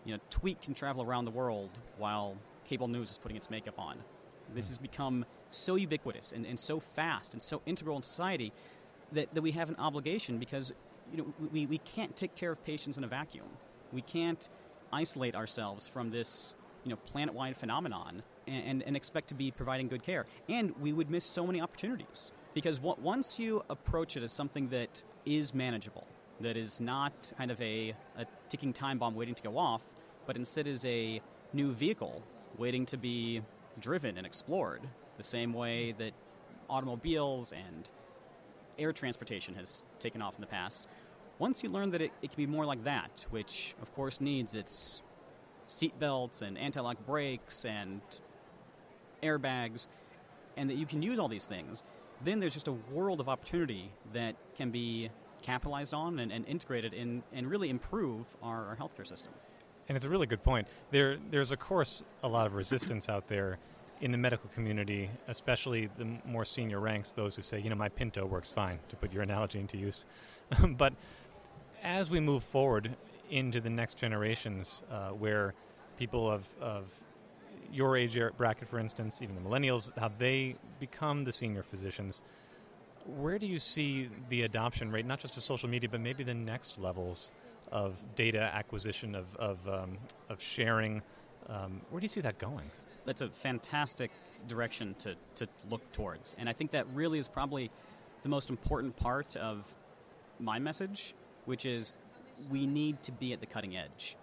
You 0.05 0.15
know, 0.15 0.21
tweet 0.31 0.61
can 0.61 0.75
travel 0.75 1.03
around 1.03 1.25
the 1.25 1.31
world 1.31 1.71
while 1.99 2.37
cable 2.65 2.89
news 2.89 3.11
is 3.11 3.19
putting 3.19 3.37
its 3.37 3.51
makeup 3.51 3.79
on. 3.79 3.99
This 4.55 4.69
has 4.69 4.79
become 4.79 5.25
so 5.49 5.77
ubiquitous 5.77 6.33
and, 6.33 6.47
and 6.47 6.59
so 6.59 6.81
fast 6.81 7.33
and 7.33 7.43
so 7.43 7.63
integral 7.67 7.97
in 7.97 8.03
society 8.03 8.53
that, 9.13 9.33
that 9.35 9.43
we 9.43 9.53
have 9.53 9.69
an 9.69 9.77
obligation 9.79 10.39
because 10.39 10.73
you 11.13 11.19
know 11.19 11.35
we, 11.53 11.67
we 11.67 11.79
can't 11.79 12.17
take 12.17 12.35
care 12.35 12.51
of 12.51 12.65
patients 12.65 12.99
in 12.99 13.05
a 13.05 13.07
vacuum. 13.07 13.47
We 13.93 14.03
can't 14.03 14.49
isolate 14.93 15.35
ourselves 15.35 15.89
from 15.89 16.11
this 16.11 16.55
you 16.85 16.91
know 16.91 16.97
planet-wide 16.97 17.57
phenomenon 17.57 18.23
and, 18.47 18.65
and, 18.67 18.83
and, 18.83 18.97
expect 18.97 19.29
to 19.29 19.35
be 19.35 19.51
providing 19.51 19.89
good 19.89 20.03
care. 20.03 20.27
And 20.49 20.75
we 20.81 20.93
would 20.93 21.11
miss 21.11 21.25
so 21.25 21.47
many 21.47 21.61
opportunities 21.61 22.33
because 22.53 22.77
w- 22.77 22.97
once 23.03 23.39
you 23.39 23.65
approach 23.71 24.17
it 24.17 24.23
as 24.23 24.33
something 24.33 24.69
that 24.69 25.03
is 25.25 25.55
manageable, 25.55 26.07
that 26.41 26.57
is 26.57 26.81
not 26.81 27.33
kind 27.39 27.51
of 27.51 27.61
a, 27.63 27.95
a 28.19 28.27
ticking 28.49 28.73
time 28.73 28.99
bomb 28.99 29.15
waiting 29.15 29.35
to 29.35 29.43
go 29.43 29.57
off, 29.57 29.85
but 30.27 30.37
instead 30.37 30.69
is 30.69 30.85
a 30.85 31.21
new 31.53 31.73
vehicle 31.73 32.23
waiting 32.59 32.85
to 32.87 32.97
be 32.97 33.41
driven 33.81 34.17
and 34.17 34.27
explored, 34.27 34.83
the 35.17 35.23
same 35.23 35.53
way 35.53 35.93
that 35.99 36.13
automobiles 36.69 37.53
and 37.53 37.91
air 38.79 38.93
transportation 38.93 39.55
has 39.55 39.85
taken 40.01 40.23
off 40.23 40.35
in 40.35 40.41
the 40.41 40.47
past. 40.47 40.87
Once 41.39 41.63
you 41.63 41.69
learn 41.69 41.91
that 41.91 42.01
it, 42.01 42.13
it 42.23 42.31
can 42.31 42.37
be 42.37 42.47
more 42.47 42.65
like 42.65 42.83
that, 42.85 43.27
which 43.31 43.75
of 43.83 43.93
course 43.95 44.21
needs 44.21 44.55
its 44.55 45.03
seatbelts 45.69 46.43
and 46.43 46.59
anti-lock 46.59 47.05
brakes 47.07 47.65
and 47.65 48.01
airbags, 49.23 49.89
and 50.57 50.71
that 50.71 50.77
you 50.77 50.87
can 50.87 51.03
use 51.03 51.19
all 51.19 51.29
these 51.29 51.49
things, 51.49 51.83
then 52.23 52.41
there's 52.41 52.55
just 52.55 52.69
a 52.69 52.73
world 52.73 53.21
of 53.21 53.29
opportunity 53.29 53.91
that 54.13 54.37
can 54.57 54.71
be 54.71 55.11
capitalized 55.43 55.93
on 55.93 56.19
and, 56.19 56.33
and 56.33 56.47
integrated 56.47 56.95
in 56.95 57.23
and 57.33 57.51
really 57.51 57.69
improve 57.69 58.25
our, 58.43 58.69
our, 58.69 58.77
healthcare 58.77 59.07
system. 59.07 59.33
And 59.89 59.97
it's 59.97 60.05
a 60.05 60.09
really 60.09 60.27
good 60.27 60.43
point. 60.43 60.67
There, 60.91 61.19
there's 61.31 61.51
of 61.51 61.59
course 61.59 62.03
a 62.23 62.29
lot 62.29 62.47
of 62.47 62.55
resistance 62.55 63.09
out 63.09 63.29
there 63.29 63.59
in 64.01 64.11
the 64.11 64.19
medical 64.19 64.51
community, 64.51 65.09
especially 65.29 65.89
the 65.99 66.07
more 66.27 66.45
senior 66.45 66.81
ranks, 66.81 67.13
those 67.13 67.37
who 67.37 67.43
say, 67.43 67.61
you 67.61 67.71
know, 67.71 67.77
my 67.77 67.89
Pinto 67.89 68.27
works 68.27 68.51
fine, 68.51 68.79
to 68.89 68.97
put 68.97 69.13
your 69.13 69.23
analogy 69.23 69.61
into 69.61 69.77
use. 69.77 70.05
but 70.77 70.93
as 71.83 72.11
we 72.11 72.21
move 72.21 72.43
forward, 72.43 72.97
into 73.31 73.61
the 73.61 73.71
next 73.71 73.97
generations 73.97 74.85
uh, 74.91 75.09
where 75.09 75.55
people 75.99 76.31
of, 76.31 76.49
of 76.61 76.93
your 77.73 77.97
age 77.97 78.19
bracket, 78.37 78.69
for 78.69 78.79
instance, 78.79 79.23
even 79.23 79.35
the 79.35 79.41
millennials, 79.41 79.97
how 79.99 80.11
they 80.19 80.55
become 80.79 81.25
the 81.25 81.33
senior 81.33 81.63
physicians. 81.63 82.23
Where 83.19 83.39
do 83.39 83.47
you 83.47 83.59
see 83.59 84.09
the 84.29 84.43
adoption 84.43 84.91
rate, 84.91 85.07
not 85.07 85.21
just 85.21 85.35
to 85.35 85.41
social 85.41 85.69
media, 85.69 85.89
but 85.89 86.01
maybe 86.01 86.25
the 86.25 86.35
next 86.35 86.79
levels 86.79 87.33
of 87.75 87.99
data 88.15 88.51
acquisition, 88.55 89.15
of, 89.17 89.35
of, 89.37 89.69
um, 89.69 89.99
of 90.31 90.41
sharing. 90.41 91.03
Um, 91.49 91.81
where 91.91 92.01
do 92.01 92.05
you 92.05 92.09
see 92.09 92.21
that 92.23 92.39
going? 92.39 92.71
That's 93.05 93.21
a 93.21 93.29
fantastic 93.29 94.13
direction 94.49 94.95
to, 95.01 95.17
to 95.35 95.49
look 95.69 95.93
towards. 95.93 96.37
And 96.39 96.49
I 96.49 96.53
think 96.53 96.71
that 96.71 96.87
really 96.95 97.19
is 97.19 97.29
probably 97.29 97.71
the 98.23 98.29
most 98.29 98.49
important 98.49 98.97
part 98.97 99.37
of 99.37 99.75
my 100.39 100.59
message, 100.59 101.15
which 101.47 101.67
is 101.67 101.93
we 102.49 102.65
need 102.65 103.03
to 103.03 103.13
be 103.13 103.33
at 103.33 103.41
the 103.41 103.47
cutting 103.47 103.77
edge. 103.77 104.17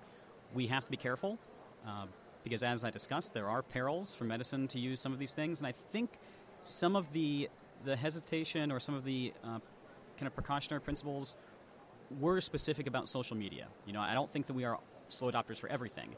We 0.55 0.65
have 0.67 0.85
to 0.85 0.91
be 0.91 0.97
careful 0.97 1.37
uh, 1.85 2.05
because, 2.43 2.63
as 2.63 2.83
I 2.83 2.89
discussed, 2.89 3.33
there 3.33 3.49
are 3.49 3.61
perils 3.61 4.15
for 4.15 4.23
medicine 4.23 4.67
to 4.69 4.79
use 4.79 4.99
some 5.01 5.11
of 5.11 5.19
these 5.19 5.33
things. 5.33 5.59
And 5.59 5.67
I 5.67 5.73
think 5.91 6.09
some 6.61 6.95
of 6.95 7.11
the, 7.11 7.49
the 7.83 7.95
hesitation 7.97 8.71
or 8.71 8.79
some 8.79 8.95
of 8.95 9.03
the 9.03 9.33
uh, 9.43 9.59
kind 10.17 10.27
of 10.27 10.33
precautionary 10.33 10.81
principles 10.81 11.35
were 12.19 12.41
specific 12.41 12.87
about 12.87 13.09
social 13.09 13.37
media. 13.37 13.67
You 13.85 13.93
know, 13.93 14.01
I 14.01 14.13
don't 14.13 14.29
think 14.29 14.47
that 14.47 14.53
we 14.53 14.65
are 14.65 14.77
slow 15.07 15.31
adopters 15.31 15.57
for 15.57 15.69
everything. 15.69 16.09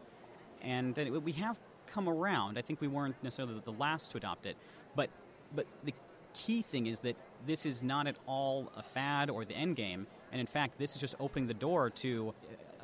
And 0.61 0.95
we 1.23 1.33
have 1.33 1.59
come 1.87 2.07
around. 2.07 2.57
I 2.57 2.61
think 2.61 2.79
we 2.81 2.87
weren't 2.87 3.21
necessarily 3.21 3.61
the 3.63 3.73
last 3.73 4.11
to 4.11 4.17
adopt 4.17 4.45
it, 4.45 4.55
but 4.95 5.09
but 5.55 5.67
the 5.83 5.93
key 6.33 6.61
thing 6.61 6.87
is 6.87 7.01
that 7.01 7.15
this 7.45 7.65
is 7.65 7.83
not 7.83 8.07
at 8.07 8.15
all 8.25 8.71
a 8.75 8.81
fad 8.81 9.29
or 9.29 9.45
the 9.45 9.53
end 9.53 9.75
game, 9.75 10.07
and 10.31 10.39
in 10.39 10.47
fact, 10.47 10.79
this 10.79 10.95
is 10.95 11.01
just 11.01 11.15
opening 11.19 11.47
the 11.47 11.53
door 11.53 11.89
to 11.89 12.33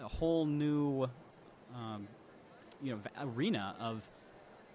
a 0.03 0.07
whole 0.07 0.45
new, 0.45 1.09
um, 1.75 2.07
you 2.81 2.93
know, 2.93 2.99
arena 3.21 3.75
of 3.79 4.03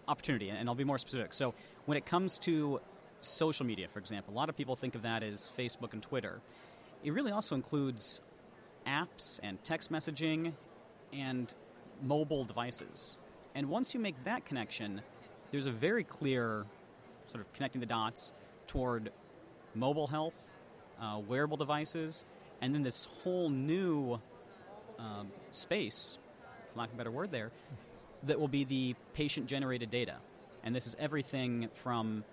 opportunity. 0.09 0.49
And 0.49 0.69
I'll 0.69 0.75
be 0.75 0.85
more 0.85 0.99
specific. 0.99 1.35
So 1.35 1.55
when 1.87 1.97
it 1.97 2.07
comes 2.07 2.39
to 2.41 2.81
social 3.21 3.67
media, 3.67 3.89
for 3.89 3.99
example, 3.99 4.35
a 4.35 4.37
lot 4.37 4.49
of 4.49 4.57
people 4.57 4.77
think 4.77 4.95
of 4.95 5.03
that 5.03 5.23
as 5.23 5.51
Facebook 5.57 5.93
and 5.93 6.03
Twitter. 6.03 6.41
It 7.05 7.13
really 7.13 7.33
also 7.33 7.55
includes 7.55 8.23
apps 8.87 9.39
and 9.43 9.63
text 9.63 9.93
messaging 9.93 10.55
and 11.13 11.55
mobile 12.03 12.45
devices. 12.45 13.21
And 13.55 13.69
once 13.69 13.93
you 13.93 14.01
make 14.01 14.17
that 14.25 14.47
connection, 14.47 15.03
there's 15.51 15.67
a 15.67 15.71
very 15.71 16.03
clear 16.03 16.65
sort 17.27 17.43
of 17.43 17.53
connecting 17.53 17.81
the 17.81 17.87
dots 17.87 18.33
toward 18.67 19.13
mobile 19.75 20.07
health, 20.07 20.55
uh, 21.01 21.21
wearable 21.29 21.59
devices, 21.59 22.25
and 22.63 22.75
then 22.75 22.83
this 22.83 23.05
whole 23.23 23.51
new 23.51 24.19
um, 24.99 25.31
space, 25.51 26.19
for 26.73 26.79
lack 26.79 26.89
of 26.89 26.95
a 26.95 26.97
better 26.97 27.11
word 27.11 27.31
there, 27.31 27.53
that 28.23 28.41
will 28.41 28.49
be 28.49 28.65
the 28.65 28.95
patient 29.13 29.47
generated 29.47 29.91
data. 29.91 30.17
And 30.63 30.75
this 30.75 30.87
is 30.87 30.97
everything 30.99 31.69
from, 31.75 32.25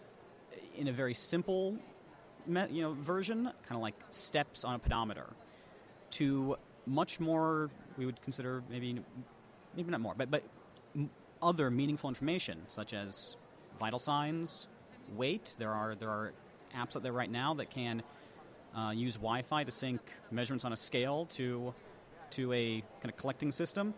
in 0.78 0.88
a 0.88 0.94
very 0.94 1.14
simple 1.14 1.76
you 2.48 2.82
know, 2.82 2.94
version, 2.94 3.44
kind 3.44 3.76
of 3.76 3.82
like 3.82 3.96
steps 4.10 4.64
on 4.64 4.76
a 4.76 4.80
pedometer, 4.80 5.28
to 6.12 6.58
much 6.86 7.20
more, 7.20 7.70
we 7.98 8.06
would 8.06 8.22
consider 8.22 8.64
maybe, 8.70 9.00
maybe 9.76 9.92
not 9.92 10.02
more, 10.02 10.14
but, 10.18 10.32
but 10.32 10.44
other 11.42 11.70
meaningful 11.70 12.10
information, 12.10 12.62
such 12.68 12.94
as 12.94 13.36
vital 13.80 14.00
signs, 14.00 14.68
weight. 15.16 15.56
There 15.58 15.72
are 15.72 15.96
there 15.96 16.10
are 16.10 16.34
apps 16.76 16.96
out 16.96 17.04
there 17.04 17.14
right 17.14 17.30
now 17.30 17.54
that 17.56 17.70
can 17.70 18.04
uh, 18.76 18.92
use 18.92 19.16
Wi-Fi 19.16 19.64
to 19.64 19.72
sync 19.72 20.02
measurements 20.32 20.66
on 20.66 20.74
a 20.74 20.78
scale 20.78 21.26
to 21.32 21.74
to 22.32 22.54
a 22.54 22.84
kind 23.02 23.12
of 23.12 23.18
collecting 23.18 23.52
system. 23.52 23.94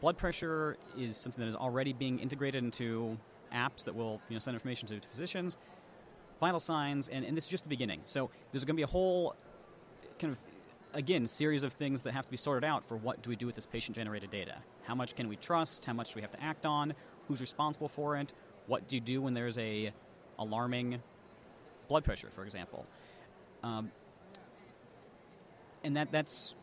Blood 0.00 0.18
pressure 0.18 0.76
is 0.98 1.16
something 1.16 1.40
that 1.42 1.48
is 1.48 1.54
already 1.54 1.92
being 1.92 2.18
integrated 2.18 2.62
into 2.62 3.16
apps 3.54 3.84
that 3.84 3.94
will 3.94 4.20
you 4.28 4.34
know, 4.34 4.40
send 4.40 4.54
information 4.54 4.88
to, 4.88 4.98
to 4.98 5.08
physicians. 5.08 5.58
Vital 6.42 6.58
signs, 6.58 7.08
and, 7.08 7.24
and 7.24 7.36
this 7.36 7.44
is 7.44 7.50
just 7.50 7.62
the 7.62 7.70
beginning. 7.70 8.00
So 8.02 8.28
there's 8.50 8.64
going 8.64 8.74
to 8.74 8.80
be 8.80 8.82
a 8.82 8.88
whole 8.88 9.36
kind 10.18 10.32
of 10.32 10.38
again, 10.92 11.28
series 11.28 11.62
of 11.62 11.72
things 11.72 12.02
that 12.02 12.14
have 12.14 12.24
to 12.24 12.32
be 12.32 12.36
sorted 12.36 12.64
out 12.64 12.84
for 12.88 12.96
what 12.96 13.22
do 13.22 13.30
we 13.30 13.36
do 13.36 13.46
with 13.46 13.54
this 13.54 13.66
patient 13.66 13.96
generated 13.96 14.30
data. 14.30 14.56
How 14.82 14.96
much 14.96 15.14
can 15.14 15.28
we 15.28 15.36
trust? 15.36 15.84
How 15.84 15.92
much 15.92 16.08
do 16.08 16.16
we 16.16 16.22
have 16.22 16.32
to 16.32 16.42
act 16.42 16.66
on? 16.66 16.94
Who's 17.28 17.40
responsible 17.40 17.88
for 17.88 18.16
it? 18.16 18.34
What 18.66 18.88
do 18.88 18.96
you 18.96 19.00
do 19.00 19.22
when 19.22 19.34
there's 19.34 19.56
a 19.56 19.92
alarming 20.36 21.00
blood 21.86 22.02
pressure, 22.02 22.28
for 22.30 22.44
example? 22.44 22.86
Um, 23.62 23.92
and 25.84 25.96
that, 25.96 26.10
that's, 26.10 26.56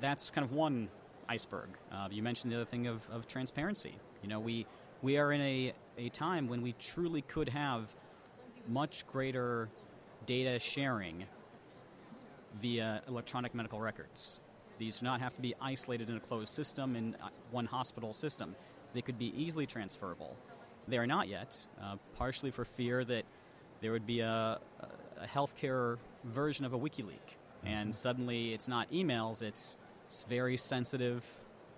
that's 0.00 0.30
kind 0.30 0.44
of 0.44 0.52
one 0.52 0.88
iceberg. 1.28 1.68
Uh, 1.92 2.08
you 2.10 2.24
mentioned 2.24 2.52
the 2.52 2.56
other 2.56 2.64
thing 2.64 2.88
of, 2.88 3.08
of 3.10 3.28
transparency. 3.28 3.94
You 4.20 4.28
know, 4.28 4.40
we, 4.40 4.66
we 5.00 5.16
are 5.16 5.32
in 5.32 5.40
a, 5.40 5.72
a 5.96 6.08
time 6.08 6.48
when 6.48 6.62
we 6.62 6.72
truly 6.72 7.22
could 7.22 7.48
have 7.50 7.94
much 8.68 9.06
greater 9.06 9.68
data 10.26 10.58
sharing 10.58 11.24
via 12.54 13.02
electronic 13.08 13.54
medical 13.54 13.80
records. 13.80 14.40
These 14.78 15.00
do 15.00 15.06
not 15.06 15.20
have 15.20 15.34
to 15.34 15.42
be 15.42 15.54
isolated 15.60 16.10
in 16.10 16.16
a 16.16 16.20
closed 16.20 16.52
system 16.52 16.96
in 16.96 17.14
uh, 17.22 17.28
one 17.50 17.66
hospital 17.66 18.12
system. 18.12 18.54
They 18.94 19.02
could 19.02 19.18
be 19.18 19.32
easily 19.36 19.66
transferable. 19.66 20.36
They 20.88 20.98
are 20.98 21.06
not 21.06 21.28
yet, 21.28 21.64
uh, 21.80 21.96
partially 22.16 22.50
for 22.50 22.64
fear 22.64 23.04
that 23.04 23.24
there 23.80 23.92
would 23.92 24.06
be 24.06 24.20
a, 24.20 24.60
a 25.20 25.26
healthcare 25.26 25.98
version 26.24 26.64
of 26.64 26.72
a 26.72 26.78
WikiLeak, 26.78 27.04
mm-hmm. 27.04 27.68
and 27.68 27.94
suddenly 27.94 28.52
it's 28.54 28.68
not 28.68 28.90
emails, 28.90 29.42
it's 29.42 29.76
very 30.28 30.56
sensitive 30.56 31.24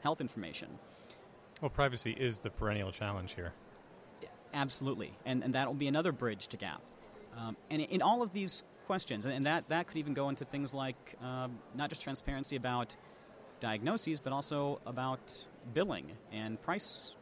health 0.02 0.20
information. 0.20 0.68
Well, 1.60 1.70
privacy 1.70 2.12
is 2.18 2.40
the 2.40 2.50
perennial 2.50 2.90
challenge 2.90 3.34
here. 3.34 3.52
Absolutely, 4.54 5.12
and, 5.26 5.44
and 5.44 5.54
that 5.54 5.66
will 5.66 5.74
be 5.74 5.88
another 5.88 6.12
bridge 6.12 6.46
to 6.48 6.56
gap. 6.56 6.80
Um, 7.36 7.56
and 7.68 7.82
in 7.82 8.00
all 8.00 8.22
of 8.22 8.32
these 8.32 8.62
questions. 8.84 9.26
And 9.26 9.46
that, 9.46 9.68
that 9.68 9.86
could 9.86 9.96
even 9.96 10.14
go 10.14 10.28
into 10.28 10.44
things 10.44 10.74
like 10.74 11.16
um, 11.22 11.58
not 11.74 11.88
just 11.88 12.02
transparency 12.02 12.56
about 12.56 12.96
diagnoses, 13.60 14.20
but 14.20 14.32
also 14.32 14.80
about 14.86 15.44
billing 15.72 16.12
and 16.32 16.60
price 16.60 17.14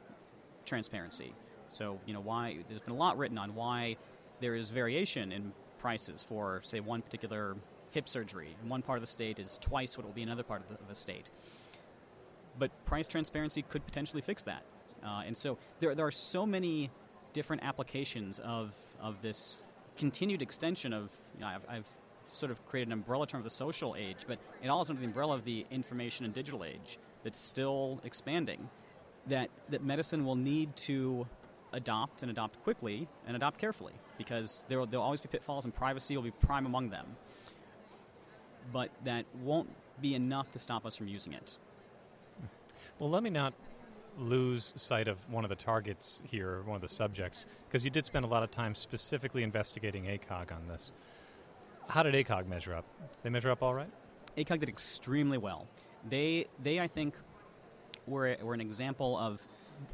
transparency. 0.64 1.32
So, 1.68 1.98
you 2.06 2.14
know, 2.14 2.20
why 2.20 2.58
there's 2.68 2.80
been 2.80 2.94
a 2.94 2.96
lot 2.96 3.16
written 3.16 3.38
on 3.38 3.54
why 3.54 3.96
there 4.40 4.54
is 4.54 4.70
variation 4.70 5.32
in 5.32 5.52
prices 5.78 6.22
for, 6.22 6.60
say, 6.62 6.80
one 6.80 7.02
particular 7.02 7.56
hip 7.92 8.08
surgery. 8.08 8.54
In 8.62 8.68
one 8.68 8.82
part 8.82 8.98
of 8.98 9.02
the 9.02 9.06
state 9.06 9.38
is 9.38 9.58
twice 9.60 9.96
what 9.96 10.04
it 10.04 10.06
will 10.08 10.14
be 10.14 10.22
in 10.22 10.28
another 10.28 10.42
part 10.42 10.62
of 10.62 10.68
the, 10.68 10.74
of 10.74 10.88
the 10.88 10.94
state. 10.94 11.30
But 12.58 12.70
price 12.84 13.08
transparency 13.08 13.62
could 13.62 13.84
potentially 13.86 14.22
fix 14.22 14.44
that. 14.44 14.62
Uh, 15.04 15.22
and 15.26 15.36
so 15.36 15.58
there, 15.80 15.94
there 15.94 16.06
are 16.06 16.12
so 16.12 16.46
many 16.46 16.90
different 17.32 17.62
applications 17.64 18.38
of, 18.40 18.74
of 19.00 19.20
this 19.22 19.62
continued 19.96 20.42
extension 20.42 20.92
of, 20.92 21.10
you 21.34 21.40
know, 21.40 21.48
I've, 21.48 21.66
I've 21.68 21.88
sort 22.28 22.50
of 22.50 22.64
created 22.66 22.88
an 22.88 22.92
umbrella 22.94 23.26
term 23.26 23.38
of 23.38 23.44
the 23.44 23.50
social 23.50 23.94
age, 23.98 24.18
but 24.26 24.38
it 24.62 24.68
all 24.68 24.80
is 24.82 24.90
under 24.90 25.00
the 25.00 25.06
umbrella 25.06 25.34
of 25.34 25.44
the 25.44 25.66
information 25.70 26.24
and 26.24 26.34
digital 26.34 26.64
age 26.64 26.98
that's 27.22 27.38
still 27.38 28.00
expanding. 28.04 28.68
That, 29.28 29.50
that 29.68 29.84
medicine 29.84 30.24
will 30.24 30.34
need 30.34 30.74
to 30.76 31.26
adopt 31.72 32.22
and 32.22 32.30
adopt 32.30 32.60
quickly 32.64 33.06
and 33.26 33.36
adopt 33.36 33.58
carefully 33.58 33.92
because 34.18 34.64
there 34.68 34.78
will, 34.78 34.86
there'll 34.86 35.04
always 35.04 35.20
be 35.20 35.28
pitfalls 35.28 35.64
and 35.64 35.74
privacy 35.74 36.16
will 36.16 36.24
be 36.24 36.32
prime 36.32 36.66
among 36.66 36.90
them. 36.90 37.06
But 38.72 38.90
that 39.04 39.24
won't 39.42 39.68
be 40.00 40.14
enough 40.14 40.50
to 40.52 40.58
stop 40.58 40.86
us 40.86 40.96
from 40.96 41.08
using 41.08 41.32
it. 41.32 41.56
Well, 42.98 43.10
let 43.10 43.22
me 43.22 43.30
not 43.30 43.54
lose 44.19 44.73
sight 44.76 45.09
of 45.09 45.19
one 45.31 45.45
of 45.45 45.50
the 45.50 45.57
targets 45.57 46.23
here, 46.25 46.62
one 46.62 46.76
of 46.76 46.83
the 46.83 46.88
subjects, 46.88 47.47
because 47.66 47.85
you 47.85 47.90
did 47.90 48.04
spend 48.04 48.25
a 48.25 48.28
lot 48.28 48.42
of 48.42 48.50
time 48.50 48.75
specifically 48.75 49.42
investigating 49.42 50.04
ACOG 50.04 50.52
on 50.52 50.66
this. 50.69 50.92
How 51.88 52.02
did 52.02 52.14
ACOG 52.14 52.47
measure 52.47 52.75
up? 52.75 52.85
They 53.23 53.31
measure 53.31 53.50
up 53.50 53.62
all 53.62 53.75
right? 53.75 53.90
ACOG 54.37 54.61
did 54.61 54.69
extremely 54.69 55.38
well. 55.38 55.66
They, 56.09 56.47
they 56.62 56.81
I 56.81 56.87
think, 56.87 57.14
were, 58.07 58.37
were 58.42 58.54
an 58.54 58.61
example 58.61 59.19
of 59.19 59.40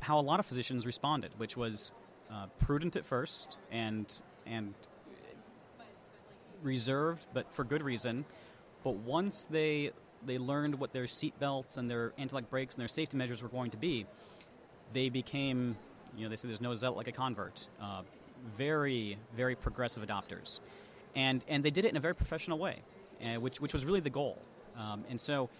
how 0.01 0.19
a 0.19 0.23
lot 0.23 0.41
of 0.41 0.47
physicians 0.47 0.87
responded, 0.87 1.33
which 1.39 1.57
was 1.57 1.93
uh, 2.31 2.47
prudent 2.59 2.97
at 2.97 3.05
first 3.05 3.59
and, 3.71 4.21
and 4.47 4.75
reserved, 6.63 7.27
but 7.33 7.51
for 7.53 7.65
good 7.65 7.83
reason. 7.83 8.25
But 8.85 8.97
once 8.97 9.45
they 9.45 9.93
they 10.27 10.39
learned 10.39 10.79
what 10.79 10.93
their 10.93 11.07
seat 11.07 11.39
belts 11.39 11.77
and 11.77 11.91
their 11.91 12.13
anti-lock 12.19 12.49
brakes 12.51 12.75
and 12.75 12.81
their 12.81 12.89
safety 12.89 13.17
measures 13.17 13.43
were 13.43 13.49
going 13.49 13.71
to 13.71 13.77
be, 13.77 14.07
they 14.93 15.09
became, 15.09 15.77
you 16.17 16.25
know, 16.25 16.31
they 16.31 16.37
say 16.37 16.49
there's 16.49 16.61
no 16.61 16.75
zealot 16.75 16.97
like 16.97 17.09
a 17.09 17.13
convert. 17.13 17.69
Uh, 17.81 18.03
very, 18.57 19.19
very 19.37 19.57
progressive 19.57 20.05
adopters, 20.07 20.61
and 21.17 21.45
and 21.49 21.65
they 21.65 21.71
did 21.71 21.85
it 21.85 21.89
in 21.89 21.97
a 21.97 22.01
very 22.01 22.15
professional 22.15 22.59
way, 22.59 22.77
uh, 23.25 23.41
which 23.41 23.61
which 23.61 23.73
was 23.73 23.85
really 23.85 24.01
the 24.01 24.11
goal. 24.11 24.39
Um, 24.77 25.05
and 25.11 25.21
so, 25.21 25.51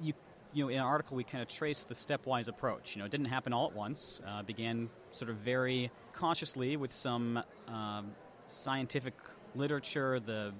you 0.00 0.14
you 0.52 0.64
know, 0.64 0.68
in 0.70 0.78
our 0.78 0.88
article 0.88 1.16
we 1.16 1.24
kind 1.24 1.42
of 1.42 1.48
traced 1.48 1.88
the 1.88 1.94
stepwise 1.94 2.48
approach. 2.48 2.94
You 2.94 3.00
know, 3.00 3.06
it 3.06 3.10
didn't 3.10 3.26
happen 3.26 3.52
all 3.52 3.66
at 3.66 3.74
once. 3.74 4.20
Uh, 4.26 4.42
began 4.42 4.88
sort 5.10 5.30
of 5.30 5.36
very 5.36 5.90
cautiously 6.12 6.76
with 6.76 6.92
some 6.92 7.42
um, 7.68 8.12
scientific 8.46 9.14
literature, 9.54 10.20
the 10.20 10.52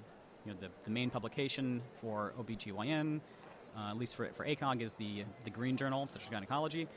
you 0.45 0.53
know, 0.53 0.57
the, 0.59 0.69
the 0.83 0.91
main 0.91 1.09
publication 1.09 1.81
for 1.95 2.33
OBGYN, 2.39 3.19
uh, 3.77 3.89
at 3.89 3.97
least 3.97 4.15
for, 4.15 4.25
for 4.27 4.45
ACOG, 4.45 4.81
is 4.81 4.93
the, 4.93 5.23
the 5.43 5.49
Green 5.49 5.77
Journal 5.77 6.01
of 6.01 6.07
Obstetrics 6.07 6.29
Gynecology. 6.29 6.87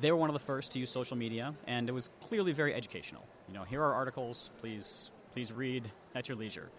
They 0.00 0.12
were 0.12 0.18
one 0.18 0.30
of 0.30 0.34
the 0.34 0.40
first 0.40 0.72
to 0.72 0.78
use 0.78 0.90
social 0.90 1.16
media, 1.16 1.54
and 1.66 1.88
it 1.88 1.92
was 1.92 2.10
clearly 2.20 2.52
very 2.52 2.74
educational. 2.74 3.26
You 3.48 3.54
know, 3.54 3.64
here 3.64 3.82
are 3.82 3.92
articles. 3.92 4.50
Please, 4.60 5.10
please 5.32 5.52
read 5.52 5.90
at 6.14 6.28
your 6.28 6.36
leisure. 6.36 6.70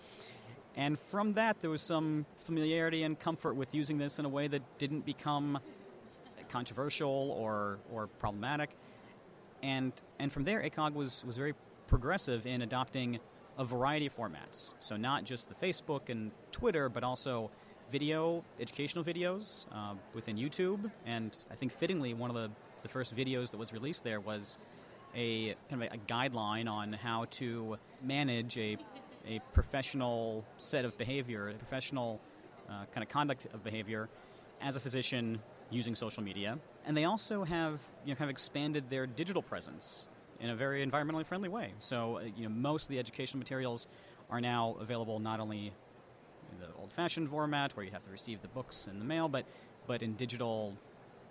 And 0.75 0.97
from 0.97 1.33
that, 1.33 1.59
there 1.59 1.69
was 1.69 1.81
some 1.81 2.25
familiarity 2.35 3.03
and 3.03 3.19
comfort 3.19 3.55
with 3.55 3.75
using 3.75 3.97
this 3.97 4.19
in 4.19 4.25
a 4.25 4.29
way 4.29 4.47
that 4.47 4.61
didn't 4.77 5.05
become 5.05 5.59
controversial 6.49 7.35
or, 7.37 7.79
or 7.91 8.07
problematic. 8.07 8.71
And, 9.63 9.93
and 10.19 10.31
from 10.31 10.43
there, 10.43 10.61
ACOG 10.61 10.93
was, 10.93 11.23
was 11.25 11.37
very 11.37 11.53
progressive 11.87 12.45
in 12.47 12.61
adopting 12.61 13.19
a 13.57 13.65
variety 13.65 14.05
of 14.07 14.15
formats. 14.15 14.73
So, 14.79 14.95
not 14.95 15.23
just 15.23 15.49
the 15.49 15.55
Facebook 15.55 16.09
and 16.09 16.31
Twitter, 16.51 16.89
but 16.89 17.03
also 17.03 17.51
video, 17.91 18.43
educational 18.59 19.03
videos 19.03 19.65
uh, 19.73 19.93
within 20.13 20.37
YouTube. 20.37 20.89
And 21.05 21.35
I 21.51 21.55
think 21.55 21.71
fittingly, 21.71 22.13
one 22.13 22.29
of 22.29 22.35
the, 22.35 22.49
the 22.83 22.89
first 22.89 23.15
videos 23.15 23.51
that 23.51 23.57
was 23.57 23.73
released 23.73 24.03
there 24.03 24.19
was 24.19 24.57
a 25.15 25.55
kind 25.69 25.83
of 25.83 25.91
a, 25.91 25.95
a 25.95 25.97
guideline 26.07 26.69
on 26.69 26.93
how 26.93 27.25
to 27.31 27.77
manage 28.01 28.57
a, 28.57 28.77
a 29.27 29.39
professional 29.51 30.45
set 30.57 30.85
of 30.85 30.97
behavior, 30.97 31.49
a 31.49 31.53
professional 31.53 32.19
uh, 32.69 32.85
kind 32.93 33.03
of 33.03 33.09
conduct 33.09 33.45
of 33.53 33.63
behavior 33.63 34.07
as 34.61 34.77
a 34.77 34.79
physician 34.79 35.39
using 35.69 35.95
social 35.95 36.23
media. 36.23 36.57
And 36.85 36.95
they 36.95 37.05
also 37.05 37.43
have 37.43 37.81
you 38.05 38.13
know, 38.13 38.15
kind 38.15 38.29
of 38.29 38.33
expanded 38.33 38.89
their 38.89 39.05
digital 39.05 39.41
presence 39.41 40.07
in 40.39 40.49
a 40.49 40.55
very 40.55 40.85
environmentally 40.85 41.25
friendly 41.25 41.49
way. 41.49 41.73
So, 41.79 42.17
uh, 42.17 42.21
you 42.35 42.43
know, 42.43 42.49
most 42.49 42.83
of 42.83 42.89
the 42.89 42.99
educational 42.99 43.39
materials 43.39 43.87
are 44.29 44.41
now 44.41 44.75
available 44.79 45.19
not 45.19 45.39
only 45.39 45.73
the 46.59 46.67
old-fashioned 46.79 47.29
format 47.29 47.75
where 47.75 47.85
you 47.85 47.91
have 47.91 48.03
to 48.03 48.11
receive 48.11 48.41
the 48.41 48.47
books 48.49 48.87
in 48.87 48.99
the 48.99 49.05
mail, 49.05 49.27
but 49.29 49.45
but 49.87 50.03
in 50.03 50.13
digital, 50.13 50.73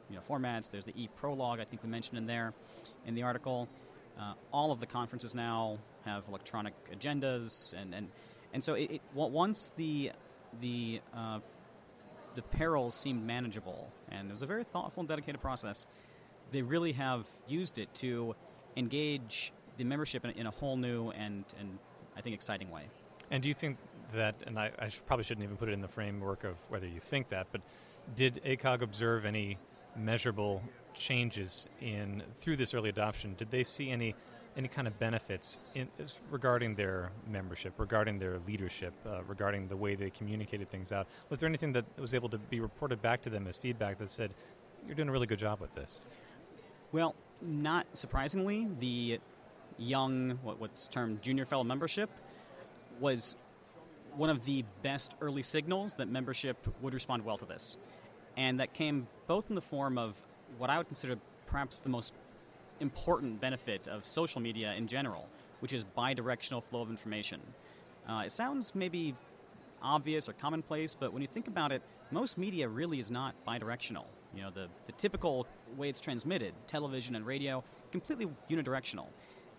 you 0.08 0.16
know, 0.16 0.22
formats. 0.22 0.70
There's 0.70 0.84
the 0.84 0.94
e-prologue 0.96 1.60
I 1.60 1.64
think 1.64 1.82
we 1.82 1.88
mentioned 1.88 2.18
in 2.18 2.26
there, 2.26 2.52
in 3.06 3.14
the 3.14 3.22
article. 3.22 3.68
Uh, 4.18 4.34
all 4.52 4.72
of 4.72 4.80
the 4.80 4.86
conferences 4.86 5.34
now 5.34 5.78
have 6.04 6.24
electronic 6.28 6.74
agendas, 6.90 7.74
and 7.80 7.94
and 7.94 8.08
and 8.52 8.62
so 8.62 8.74
it, 8.74 8.90
it 8.90 9.02
once 9.14 9.72
the 9.76 10.12
the 10.60 11.00
uh, 11.14 11.38
the 12.34 12.42
perils 12.42 12.94
seemed 12.94 13.24
manageable, 13.26 13.88
and 14.10 14.28
it 14.28 14.32
was 14.32 14.42
a 14.42 14.46
very 14.46 14.64
thoughtful 14.64 15.00
and 15.00 15.08
dedicated 15.08 15.40
process. 15.40 15.86
They 16.52 16.62
really 16.62 16.92
have 16.92 17.26
used 17.46 17.78
it 17.78 17.94
to 17.96 18.34
engage 18.76 19.52
the 19.76 19.84
membership 19.84 20.24
in, 20.24 20.30
in 20.32 20.46
a 20.46 20.50
whole 20.50 20.76
new 20.76 21.10
and, 21.10 21.44
and 21.58 21.78
I 22.16 22.20
think 22.20 22.34
exciting 22.34 22.70
way. 22.70 22.84
And 23.30 23.42
do 23.42 23.48
you 23.48 23.54
think 23.54 23.78
that, 24.12 24.42
and 24.46 24.58
I, 24.58 24.70
I 24.78 24.88
should, 24.88 25.06
probably 25.06 25.24
shouldn't 25.24 25.44
even 25.44 25.56
put 25.56 25.68
it 25.68 25.72
in 25.72 25.80
the 25.80 25.88
framework 25.88 26.44
of 26.44 26.58
whether 26.68 26.86
you 26.86 27.00
think 27.00 27.28
that, 27.30 27.46
but 27.52 27.60
did 28.14 28.40
ACOG 28.44 28.82
observe 28.82 29.24
any 29.24 29.58
measurable 29.96 30.62
changes 30.94 31.68
in 31.80 32.22
through 32.36 32.56
this 32.56 32.74
early 32.74 32.88
adoption? 32.88 33.34
Did 33.36 33.50
they 33.50 33.62
see 33.62 33.90
any 33.90 34.14
any 34.56 34.66
kind 34.66 34.88
of 34.88 34.98
benefits 34.98 35.60
in, 35.76 35.88
regarding 36.28 36.74
their 36.74 37.12
membership, 37.30 37.72
regarding 37.78 38.18
their 38.18 38.40
leadership, 38.48 38.92
uh, 39.06 39.22
regarding 39.28 39.68
the 39.68 39.76
way 39.76 39.94
they 39.94 40.10
communicated 40.10 40.68
things 40.68 40.90
out? 40.90 41.06
Was 41.28 41.38
there 41.38 41.48
anything 41.48 41.72
that 41.72 41.84
was 41.96 42.14
able 42.14 42.28
to 42.30 42.38
be 42.38 42.58
reported 42.58 43.00
back 43.00 43.22
to 43.22 43.30
them 43.30 43.46
as 43.46 43.56
feedback 43.56 43.98
that 43.98 44.08
said, 44.08 44.34
"You're 44.86 44.96
doing 44.96 45.08
a 45.08 45.12
really 45.12 45.28
good 45.28 45.38
job 45.38 45.60
with 45.60 45.74
this"? 45.74 46.02
Well, 46.92 47.14
not 47.40 47.86
surprisingly, 47.92 48.66
the 48.80 49.20
young, 49.78 50.38
what, 50.42 50.58
what's 50.58 50.88
termed 50.88 51.22
junior 51.22 51.44
fellow 51.44 51.64
membership, 51.64 52.10
was 52.98 53.36
one 54.16 54.30
of 54.30 54.44
the 54.44 54.64
best 54.82 55.14
early 55.20 55.42
signals 55.42 55.94
that 55.94 56.08
membership 56.08 56.56
would 56.82 56.94
respond 56.94 57.24
well 57.24 57.38
to 57.38 57.46
this. 57.46 57.76
And 58.36 58.60
that 58.60 58.74
came 58.74 59.06
both 59.26 59.48
in 59.48 59.54
the 59.54 59.60
form 59.60 59.98
of 59.98 60.20
what 60.58 60.70
I 60.70 60.78
would 60.78 60.86
consider 60.86 61.16
perhaps 61.46 61.78
the 61.78 61.88
most 61.88 62.14
important 62.80 63.40
benefit 63.40 63.88
of 63.88 64.06
social 64.06 64.40
media 64.40 64.72
in 64.74 64.86
general, 64.86 65.28
which 65.60 65.72
is 65.72 65.84
bidirectional 65.96 66.62
flow 66.62 66.82
of 66.82 66.90
information. 66.90 67.40
Uh, 68.08 68.22
it 68.24 68.32
sounds 68.32 68.74
maybe 68.74 69.14
obvious 69.82 70.28
or 70.28 70.32
commonplace, 70.32 70.94
but 70.94 71.12
when 71.12 71.22
you 71.22 71.28
think 71.28 71.48
about 71.48 71.72
it, 71.72 71.82
most 72.10 72.38
media 72.38 72.68
really 72.68 72.98
is 72.98 73.10
not 73.10 73.34
bidirectional. 73.46 74.04
You 74.34 74.42
know, 74.42 74.50
the, 74.50 74.68
the 74.86 74.92
typical 74.92 75.46
way 75.76 75.88
it's 75.88 76.00
transmitted, 76.00 76.54
television 76.66 77.16
and 77.16 77.26
radio, 77.26 77.62
completely 77.92 78.28
unidirectional. 78.48 79.06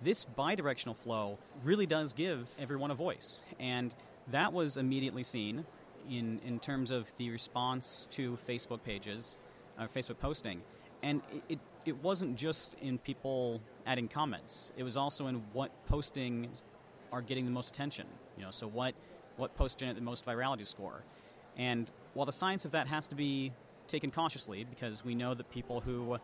This 0.01 0.25
bidirectional 0.37 0.95
flow 0.95 1.37
really 1.63 1.85
does 1.85 2.13
give 2.13 2.53
everyone 2.57 2.89
a 2.91 2.95
voice. 2.95 3.43
And 3.59 3.93
that 4.31 4.51
was 4.53 4.77
immediately 4.77 5.23
seen 5.23 5.65
in, 6.09 6.39
in 6.45 6.59
terms 6.59 6.91
of 6.91 7.11
the 7.17 7.29
response 7.29 8.07
to 8.11 8.37
Facebook 8.47 8.83
pages, 8.83 9.37
uh, 9.77 9.87
Facebook 9.87 10.19
posting. 10.19 10.61
And 11.03 11.21
it, 11.33 11.43
it, 11.49 11.59
it 11.85 12.03
wasn't 12.03 12.35
just 12.35 12.75
in 12.81 12.97
people 12.99 13.61
adding 13.85 14.07
comments, 14.07 14.71
it 14.77 14.83
was 14.83 14.97
also 14.97 15.27
in 15.27 15.43
what 15.53 15.71
postings 15.89 16.63
are 17.11 17.21
getting 17.21 17.45
the 17.45 17.51
most 17.51 17.69
attention. 17.69 18.05
You 18.37 18.45
know, 18.45 18.51
so 18.51 18.67
what, 18.67 18.93
what 19.37 19.55
posts 19.55 19.79
generate 19.79 19.97
the 19.97 20.03
most 20.03 20.25
virality 20.25 20.65
score. 20.65 21.03
And 21.57 21.91
while 22.13 22.25
the 22.25 22.31
science 22.31 22.65
of 22.65 22.71
that 22.71 22.87
has 22.87 23.07
to 23.07 23.15
be 23.15 23.51
taken 23.87 24.11
cautiously 24.11 24.63
because 24.63 25.03
we 25.03 25.15
know 25.15 25.33
that 25.33 25.49
people 25.51 25.81
who 25.81 26.17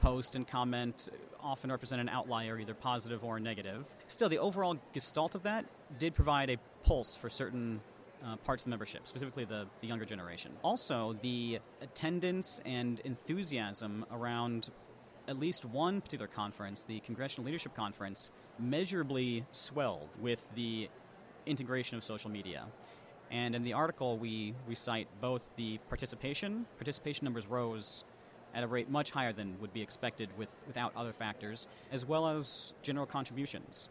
post 0.00 0.34
and 0.36 0.46
comment 0.46 1.10
often 1.42 1.70
represent 1.70 2.00
an 2.00 2.08
outlier, 2.08 2.58
either 2.58 2.74
positive 2.74 3.22
or 3.24 3.38
negative. 3.38 3.86
Still, 4.08 4.28
the 4.28 4.38
overall 4.38 4.78
gestalt 4.92 5.34
of 5.34 5.42
that 5.42 5.64
did 5.98 6.14
provide 6.14 6.50
a 6.50 6.56
pulse 6.82 7.16
for 7.16 7.30
certain 7.30 7.80
uh, 8.24 8.36
parts 8.36 8.62
of 8.62 8.66
the 8.66 8.70
membership, 8.70 9.06
specifically 9.06 9.44
the, 9.44 9.66
the 9.80 9.86
younger 9.86 10.04
generation. 10.04 10.52
Also, 10.62 11.16
the 11.22 11.58
attendance 11.80 12.60
and 12.66 13.00
enthusiasm 13.04 14.04
around 14.12 14.70
at 15.28 15.38
least 15.38 15.64
one 15.64 16.00
particular 16.00 16.26
conference, 16.26 16.84
the 16.84 17.00
Congressional 17.00 17.46
Leadership 17.46 17.74
Conference, 17.74 18.30
measurably 18.58 19.44
swelled 19.52 20.08
with 20.20 20.46
the 20.54 20.88
integration 21.46 21.96
of 21.96 22.04
social 22.04 22.30
media. 22.30 22.64
And 23.30 23.54
in 23.54 23.62
the 23.62 23.72
article, 23.72 24.18
we, 24.18 24.54
we 24.66 24.74
cite 24.74 25.06
both 25.20 25.54
the 25.56 25.78
participation, 25.88 26.66
participation 26.76 27.24
numbers 27.24 27.46
rose 27.46 28.04
at 28.54 28.64
a 28.64 28.66
rate 28.66 28.90
much 28.90 29.12
higher 29.12 29.32
than 29.32 29.56
would 29.60 29.72
be 29.72 29.80
expected 29.80 30.28
with, 30.36 30.48
without 30.66 30.92
other 30.96 31.12
factors, 31.12 31.68
as 31.92 32.04
well 32.04 32.26
as 32.26 32.74
general 32.82 33.06
contributions. 33.06 33.88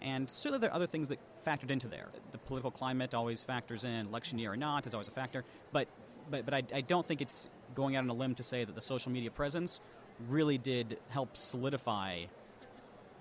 And 0.00 0.30
certainly 0.30 0.60
there 0.60 0.70
are 0.70 0.76
other 0.76 0.86
things 0.86 1.08
that 1.08 1.18
factored 1.46 1.70
into 1.70 1.88
there. 1.88 2.08
The 2.32 2.38
political 2.38 2.70
climate 2.70 3.14
always 3.14 3.44
factors 3.44 3.84
in, 3.84 4.06
election 4.06 4.38
year 4.38 4.52
or 4.52 4.56
not 4.56 4.86
is 4.86 4.94
always 4.94 5.08
a 5.08 5.12
factor, 5.12 5.44
but, 5.72 5.88
but, 6.30 6.44
but 6.44 6.54
I, 6.54 6.62
I 6.74 6.80
don't 6.80 7.06
think 7.06 7.20
it's 7.20 7.48
going 7.74 7.96
out 7.96 8.04
on 8.04 8.10
a 8.10 8.14
limb 8.14 8.34
to 8.34 8.42
say 8.42 8.64
that 8.64 8.74
the 8.74 8.80
social 8.80 9.12
media 9.12 9.30
presence 9.30 9.80
really 10.28 10.58
did 10.58 10.98
help 11.08 11.36
solidify 11.36 12.24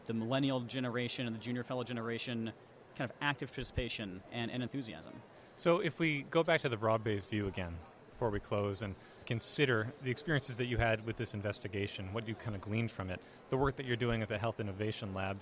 the 0.05 0.13
millennial 0.13 0.59
generation 0.61 1.27
and 1.27 1.35
the 1.35 1.39
junior 1.39 1.63
fellow 1.63 1.83
generation 1.83 2.51
kind 2.97 3.09
of 3.09 3.15
active 3.21 3.49
participation 3.49 4.21
and, 4.31 4.49
and 4.51 4.63
enthusiasm. 4.63 5.13
So, 5.55 5.79
if 5.79 5.99
we 5.99 6.25
go 6.31 6.43
back 6.43 6.61
to 6.61 6.69
the 6.69 6.77
broad 6.77 7.03
based 7.03 7.29
view 7.29 7.47
again 7.47 7.73
before 8.09 8.29
we 8.29 8.39
close 8.39 8.81
and 8.81 8.95
consider 9.25 9.91
the 10.03 10.11
experiences 10.11 10.57
that 10.57 10.65
you 10.65 10.77
had 10.77 11.05
with 11.05 11.17
this 11.17 11.33
investigation, 11.33 12.07
what 12.13 12.27
you 12.27 12.35
kind 12.35 12.55
of 12.55 12.61
gleaned 12.61 12.91
from 12.91 13.09
it, 13.09 13.19
the 13.49 13.57
work 13.57 13.75
that 13.75 13.85
you're 13.85 13.95
doing 13.95 14.21
at 14.21 14.29
the 14.29 14.37
Health 14.37 14.59
Innovation 14.59 15.13
Lab, 15.13 15.37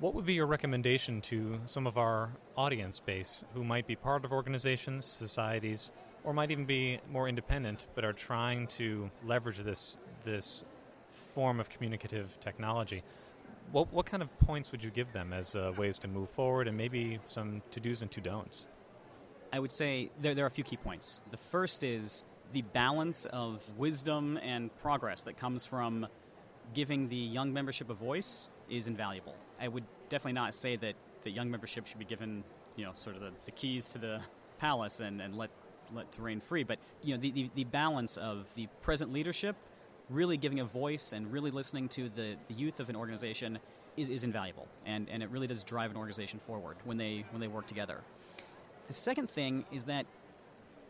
what 0.00 0.14
would 0.14 0.26
be 0.26 0.34
your 0.34 0.46
recommendation 0.46 1.20
to 1.22 1.60
some 1.64 1.86
of 1.86 1.98
our 1.98 2.30
audience 2.56 3.00
base 3.00 3.44
who 3.54 3.64
might 3.64 3.86
be 3.86 3.96
part 3.96 4.24
of 4.24 4.32
organizations, 4.32 5.04
societies, 5.04 5.92
or 6.24 6.32
might 6.32 6.50
even 6.50 6.64
be 6.64 7.00
more 7.10 7.28
independent 7.28 7.86
but 7.94 8.04
are 8.04 8.12
trying 8.12 8.66
to 8.68 9.10
leverage 9.24 9.58
this 9.58 9.96
this 10.24 10.64
form 11.34 11.60
of 11.60 11.68
communicative 11.68 12.38
technology? 12.40 13.02
What, 13.70 13.92
what 13.92 14.06
kind 14.06 14.22
of 14.22 14.38
points 14.38 14.70
would 14.72 14.84
you 14.84 14.90
give 14.90 15.12
them 15.12 15.32
as 15.32 15.56
uh, 15.56 15.72
ways 15.76 15.98
to 16.00 16.08
move 16.08 16.28
forward 16.28 16.68
and 16.68 16.76
maybe 16.76 17.18
some 17.26 17.62
to 17.70 17.80
dos 17.80 18.02
and 18.02 18.10
to 18.10 18.20
don'ts? 18.20 18.66
I 19.52 19.58
would 19.58 19.72
say 19.72 20.10
there, 20.20 20.34
there 20.34 20.44
are 20.44 20.48
a 20.48 20.50
few 20.50 20.64
key 20.64 20.76
points. 20.76 21.22
The 21.30 21.36
first 21.36 21.84
is 21.84 22.24
the 22.52 22.62
balance 22.62 23.24
of 23.26 23.62
wisdom 23.78 24.38
and 24.42 24.74
progress 24.76 25.22
that 25.24 25.36
comes 25.36 25.64
from 25.64 26.06
giving 26.74 27.08
the 27.08 27.16
young 27.16 27.52
membership 27.52 27.90
a 27.90 27.94
voice 27.94 28.50
is 28.72 28.88
invaluable. 28.88 29.34
I 29.60 29.68
would 29.68 29.84
definitely 30.08 30.32
not 30.32 30.54
say 30.54 30.76
that 30.76 30.94
the 31.22 31.30
young 31.30 31.50
membership 31.50 31.86
should 31.86 31.98
be 31.98 32.04
given, 32.04 32.42
you 32.76 32.84
know, 32.84 32.92
sort 32.94 33.14
of 33.14 33.22
the, 33.22 33.30
the 33.44 33.52
keys 33.52 33.90
to 33.90 33.98
the 33.98 34.20
palace 34.58 35.00
and, 35.00 35.20
and 35.20 35.36
let 35.36 35.50
let 35.94 36.10
to 36.12 36.22
reign 36.22 36.40
free. 36.40 36.64
But 36.64 36.78
you 37.02 37.14
know, 37.14 37.20
the, 37.20 37.30
the, 37.30 37.50
the 37.54 37.64
balance 37.64 38.16
of 38.16 38.52
the 38.54 38.66
present 38.80 39.12
leadership 39.12 39.56
really 40.08 40.36
giving 40.36 40.60
a 40.60 40.64
voice 40.64 41.12
and 41.12 41.30
really 41.32 41.50
listening 41.50 41.88
to 41.88 42.08
the, 42.08 42.36
the 42.48 42.54
youth 42.54 42.80
of 42.80 42.88
an 42.88 42.96
organization 42.96 43.58
is, 43.96 44.10
is 44.10 44.24
invaluable. 44.24 44.66
And, 44.86 45.08
and 45.10 45.22
it 45.22 45.30
really 45.30 45.46
does 45.46 45.64
drive 45.64 45.90
an 45.90 45.96
organization 45.96 46.38
forward 46.38 46.76
when 46.84 46.96
they, 46.96 47.24
when 47.30 47.40
they 47.40 47.48
work 47.48 47.66
together. 47.66 48.00
The 48.86 48.92
second 48.92 49.30
thing 49.30 49.64
is 49.70 49.84
that 49.84 50.06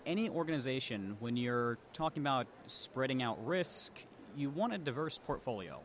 any 0.07 0.29
organization, 0.29 1.17
when 1.21 1.37
you're 1.37 1.79
talking 1.93 2.23
about 2.23 2.47
spreading 2.67 3.23
out 3.23 3.45
risk, 3.47 3.93
you 4.37 4.51
want 4.51 4.73
a 4.73 4.79
diverse 4.79 5.19
portfolio. 5.19 5.81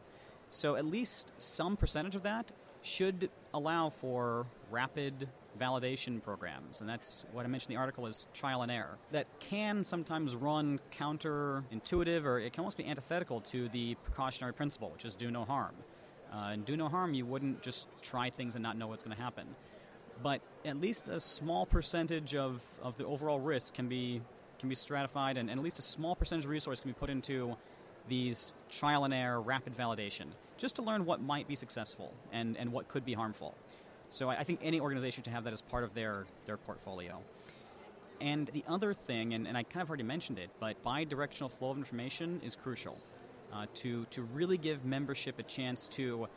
So 0.49 0.75
at 0.75 0.86
least 0.86 1.33
some 1.38 1.77
percentage 1.77 2.15
of 2.15 2.23
that 2.23 2.51
should 2.81 3.29
allow 3.53 3.89
for 3.89 4.45
rapid 4.71 5.27
validation 5.60 6.21
programs, 6.21 6.81
and 6.81 6.89
that's 6.89 7.25
what 7.31 7.43
I 7.45 7.47
mentioned 7.49 7.71
in 7.71 7.77
the 7.77 7.81
article 7.81 8.05
is 8.05 8.27
trial 8.33 8.62
and 8.62 8.71
error. 8.71 8.97
That 9.12 9.25
can 9.39 9.83
sometimes 9.83 10.36
run 10.36 10.79
counterintuitive 10.97 12.23
or 12.25 12.39
it 12.39 12.53
can 12.53 12.62
almost 12.62 12.77
be 12.77 12.86
antithetical 12.86 13.41
to 13.41 13.67
the 13.69 13.95
precautionary 14.03 14.53
principle, 14.53 14.89
which 14.91 15.03
is 15.05 15.15
do 15.15 15.31
no 15.31 15.45
harm. 15.45 15.75
Uh, 16.31 16.49
and 16.51 16.65
do 16.65 16.77
no 16.77 16.89
harm, 16.89 17.13
you 17.13 17.25
wouldn't 17.25 17.62
just 17.62 17.88
try 18.01 18.29
things 18.29 18.55
and 18.55 18.62
not 18.62 18.77
know 18.77 18.88
what's 18.88 19.03
going 19.03 19.15
to 19.15 19.21
happen. 19.21 19.47
but 20.23 20.41
at 20.65 20.79
least 20.79 21.10
a 21.10 21.19
small 21.19 21.65
percentage 21.65 22.36
of, 22.36 22.63
of 22.81 22.97
the 22.97 23.05
overall 23.05 23.39
risk 23.39 23.73
can 23.73 23.88
be 23.88 24.21
can 24.60 24.69
be 24.69 24.75
stratified, 24.75 25.38
and, 25.38 25.51
and 25.51 25.60
at 25.60 25.63
least 25.63 25.77
a 25.77 25.83
small 25.83 26.15
percentage 26.15 26.45
of 26.45 26.49
resource 26.49 26.81
can 26.81 26.89
be 26.89 26.95
put 26.95 27.12
into 27.12 27.55
these 28.08 28.54
trial 28.70 29.06
and 29.06 29.13
error 29.13 29.41
rapid 29.41 29.76
validation, 29.76 30.26
just 30.58 30.76
to 30.78 30.82
learn 30.82 31.06
what 31.06 31.22
might 31.22 31.48
be 31.48 31.56
successful 31.56 32.13
and, 32.32 32.58
and 32.58 32.72
what 32.72 32.88
could 32.88 33.06
be 33.06 33.13
harmful. 33.13 33.56
So 34.10 34.30
I, 34.30 34.38
I 34.38 34.43
think 34.43 34.60
any 34.63 34.80
organization 34.80 35.24
should 35.24 35.34
have 35.34 35.43
that 35.43 35.54
as 35.54 35.62
part 35.62 35.84
of 35.84 35.93
their, 35.93 36.26
their 36.46 36.58
portfolio. 36.58 37.22
And 38.20 38.48
the 38.48 38.63
other 38.67 38.93
thing, 38.93 39.34
and, 39.34 39.48
and 39.48 39.58
I 39.58 39.63
kind 39.63 39.84
of 39.84 39.89
already 39.89 40.04
mentioned 40.04 40.39
it, 40.39 40.50
but 40.60 40.82
bi-directional 40.82 41.50
flow 41.50 41.72
of 41.72 41.78
information 41.78 42.41
is 42.43 42.56
crucial 42.56 42.98
uh, 43.54 43.65
to, 43.76 44.06
to 44.06 44.24
really 44.24 44.58
give 44.58 44.86
membership 44.86 45.38
a 45.39 45.43
chance 45.43 45.88
to 45.89 46.28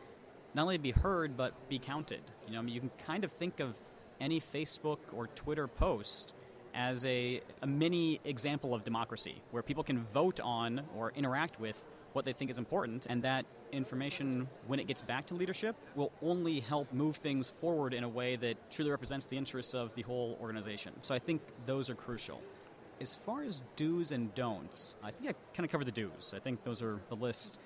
not 0.55 0.63
only 0.63 0.79
be 0.79 0.91
heard, 0.91 1.37
but 1.37 1.55
be 1.69 1.79
counted. 1.79 2.21
You 2.47 2.53
know, 2.53 2.59
I 2.59 2.63
mean, 2.63 2.75
you 2.75 2.81
can 2.81 2.91
kind 3.07 3.25
of 3.25 3.33
think 3.33 3.61
of 3.61 3.79
any 4.21 4.41
Facebook 4.41 4.99
or 5.13 5.29
Twitter 5.29 5.67
post 5.67 6.35
as 6.81 7.05
a, 7.05 7.43
a 7.61 7.67
mini 7.67 8.21
example 8.25 8.75
of 8.75 8.83
democracy, 8.85 9.37
where 9.51 9.63
people 9.63 9.85
can 9.85 9.99
vote 10.15 10.41
on 10.41 10.81
or 10.97 11.13
interact 11.15 11.61
with 11.61 11.79
what 12.15 12.25
they 12.25 12.33
think 12.33 12.51
is 12.51 12.59
important, 12.59 13.07
and 13.11 13.23
that 13.23 13.45
information, 13.71 14.49
when 14.67 14.81
it 14.81 14.87
gets 14.87 15.03
back 15.03 15.27
to 15.27 15.35
leadership, 15.35 15.77
will 15.95 16.11
only 16.23 16.59
help 16.59 16.91
move 16.93 17.17
things 17.17 17.51
forward 17.51 17.93
in 17.93 18.03
a 18.03 18.09
way 18.09 18.35
that 18.37 18.57
truly 18.71 18.91
represents 18.91 19.27
the 19.27 19.37
interests 19.37 19.75
of 19.75 19.95
the 19.95 20.03
whole 20.03 20.39
organization. 20.41 20.93
So 21.03 21.15
I 21.15 21.19
think 21.19 21.43
those 21.67 21.91
are 21.91 21.95
crucial. 21.95 22.41
As 23.01 23.15
far 23.15 23.43
as 23.43 23.63
do's 23.77 24.11
and 24.11 24.35
don'ts, 24.35 24.97
I 25.05 25.11
think 25.11 25.29
I 25.31 25.35
kind 25.55 25.65
of 25.67 25.71
covered 25.71 25.87
the 25.87 25.93
do's. 25.93 26.33
I 26.35 26.41
think 26.41 26.65
those 26.65 26.83
are 26.83 26.99
the 27.11 27.17
list. 27.17 27.61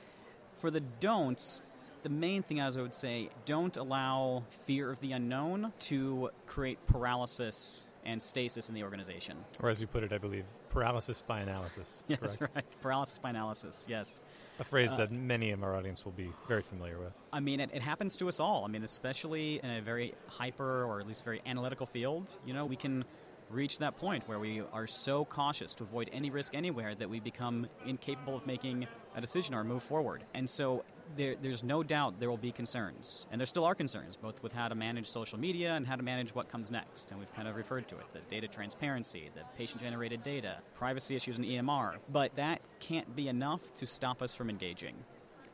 For 0.59 0.71
the 0.71 0.83
don'ts, 1.01 1.63
the 2.03 2.11
main 2.11 2.43
thing 2.43 2.61
as 2.61 2.77
I 2.77 2.83
would 2.83 2.95
say, 2.95 3.31
don't 3.45 3.77
allow 3.77 4.43
fear 4.67 4.91
of 4.91 5.01
the 5.01 5.13
unknown 5.13 5.73
to 5.91 6.31
create 6.47 6.85
paralysis 6.87 7.87
and 8.05 8.21
stasis 8.21 8.69
in 8.69 8.75
the 8.75 8.83
organization. 8.83 9.37
Or 9.61 9.69
as 9.69 9.81
you 9.81 9.87
put 9.87 10.03
it, 10.03 10.13
I 10.13 10.19
believe, 10.19 10.45
paralysis 10.69 11.23
by 11.23 11.41
analysis. 11.41 12.05
Yes, 12.09 12.37
correct? 12.37 12.55
right. 12.55 12.81
Paralysis 12.81 13.19
by 13.19 13.31
analysis, 13.31 13.87
yes. 13.89 14.21
A 14.61 14.65
phrase 14.65 14.93
Uh, 14.93 14.99
that 14.99 15.13
many 15.13 15.51
of 15.51 15.63
our 15.63 15.75
audience 15.75 16.05
will 16.05 16.13
be 16.13 16.31
very 16.47 16.63
familiar 16.63 16.99
with. 16.99 17.13
I 17.33 17.41
mean, 17.41 17.61
it, 17.61 17.71
it 17.73 17.83
happens 17.83 18.15
to 18.17 18.29
us 18.29 18.39
all. 18.41 18.65
I 18.65 18.69
mean, 18.69 18.85
especially 18.85 19.61
in 19.63 19.71
a 19.71 19.81
very 19.81 20.15
hyper 20.29 20.85
or 20.85 21.01
at 21.01 21.07
least 21.09 21.25
very 21.25 21.43
analytical 21.47 21.87
field, 21.87 22.37
you 22.47 22.53
know, 22.55 22.65
we 22.67 22.77
can 22.77 23.05
reach 23.51 23.79
that 23.79 23.97
point 23.97 24.27
where 24.29 24.39
we 24.39 24.63
are 24.73 24.87
so 24.87 25.25
cautious 25.25 25.75
to 25.75 25.85
avoid 25.85 26.11
any 26.13 26.31
risk 26.31 26.55
anywhere 26.55 26.95
that 26.95 27.09
we 27.09 27.21
become 27.21 27.67
incapable 27.87 28.37
of 28.37 28.47
making 28.47 28.87
a 29.17 29.21
decision 29.21 29.55
or 29.55 29.65
move 29.65 29.83
forward. 29.83 30.25
And 30.35 30.49
so 30.49 30.85
there, 31.17 31.35
there's 31.41 31.63
no 31.63 31.83
doubt 31.83 32.19
there 32.21 32.31
will 32.31 32.37
be 32.37 32.53
concerns. 32.53 33.27
And 33.31 33.41
there 33.41 33.47
still 33.47 33.65
are 33.65 33.75
concerns, 33.75 34.17
both 34.17 34.43
with 34.43 34.53
how 34.53 34.69
to 34.69 34.75
manage 34.75 35.07
social 35.07 35.39
media 35.39 35.75
and 35.75 35.87
how 35.87 35.97
to 35.97 36.03
manage 36.03 36.35
what 36.35 36.49
comes 36.49 36.71
next. 36.71 37.11
And 37.11 37.21
we've 37.21 37.33
kind 37.35 37.49
of 37.49 37.57
referred 37.57 37.89
to 37.89 37.97
it 37.97 38.05
the 38.13 38.21
data 38.29 38.49
transparency, 38.49 39.31
the 39.35 39.43
patient 39.57 39.83
generated 39.83 40.23
data, 40.23 40.59
privacy 40.75 41.17
issues 41.17 41.39
in 41.39 41.45
EMR. 41.45 41.97
But 42.13 42.35
that 42.37 42.61
can't 42.81 43.15
be 43.17 43.29
enough 43.29 43.73
to 43.75 43.87
stop 43.87 44.23
us 44.23 44.35
from 44.35 44.51
engaging. 44.51 44.95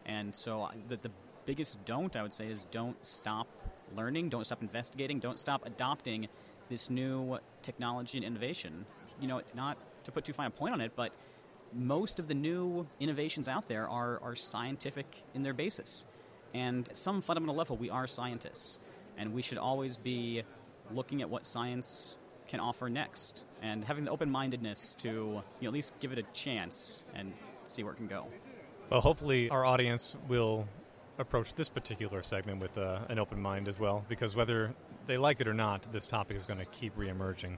And 0.06 0.34
so 0.34 0.62
uh, 0.62 0.72
the, 0.88 0.96
the 0.96 1.10
biggest 1.44 1.84
don't, 1.84 2.14
I 2.16 2.22
would 2.22 2.32
say, 2.32 2.48
is 2.48 2.64
don't 2.70 2.96
stop 3.04 3.46
learning, 3.96 4.28
don't 4.28 4.44
stop 4.44 4.62
investigating, 4.62 5.18
don't 5.18 5.38
stop 5.38 5.66
adopting 5.66 6.28
this 6.68 6.90
new 6.90 7.38
technology 7.62 8.18
and 8.18 8.24
innovation. 8.24 8.84
You 9.20 9.28
know, 9.28 9.42
not 9.54 9.76
to 10.04 10.12
put 10.12 10.24
too 10.24 10.32
fine 10.32 10.46
a 10.46 10.50
point 10.50 10.72
on 10.72 10.80
it, 10.80 10.92
but 10.96 11.12
most 11.72 12.18
of 12.18 12.28
the 12.28 12.34
new 12.34 12.86
innovations 12.98 13.48
out 13.48 13.68
there 13.68 13.88
are, 13.88 14.20
are 14.22 14.34
scientific 14.34 15.22
in 15.34 15.42
their 15.42 15.54
basis. 15.54 16.06
And 16.54 16.88
at 16.88 16.96
some 16.96 17.20
fundamental 17.22 17.54
level, 17.54 17.76
we 17.76 17.90
are 17.90 18.06
scientists. 18.06 18.78
And 19.16 19.32
we 19.34 19.42
should 19.42 19.58
always 19.58 19.96
be 19.96 20.42
looking 20.92 21.22
at 21.22 21.30
what 21.30 21.46
science 21.46 22.16
can 22.48 22.58
offer 22.58 22.88
next 22.88 23.44
and 23.62 23.84
having 23.84 24.04
the 24.04 24.10
open 24.10 24.30
mindedness 24.30 24.94
to 24.98 25.08
you 25.08 25.42
know, 25.62 25.68
at 25.68 25.72
least 25.72 25.94
give 26.00 26.12
it 26.12 26.18
a 26.18 26.24
chance 26.32 27.04
and 27.14 27.32
see 27.64 27.84
where 27.84 27.92
it 27.92 27.96
can 27.96 28.08
go. 28.08 28.26
Well, 28.88 29.00
hopefully, 29.00 29.48
our 29.50 29.64
audience 29.64 30.16
will 30.26 30.66
approach 31.18 31.54
this 31.54 31.68
particular 31.68 32.22
segment 32.22 32.60
with 32.60 32.76
uh, 32.76 33.00
an 33.08 33.20
open 33.20 33.40
mind 33.40 33.68
as 33.68 33.78
well, 33.78 34.04
because 34.08 34.34
whether 34.34 34.74
they 35.06 35.16
like 35.16 35.40
it 35.40 35.46
or 35.46 35.54
not, 35.54 35.86
this 35.92 36.08
topic 36.08 36.36
is 36.36 36.46
going 36.46 36.58
to 36.58 36.66
keep 36.66 36.96
reemerging. 36.96 37.56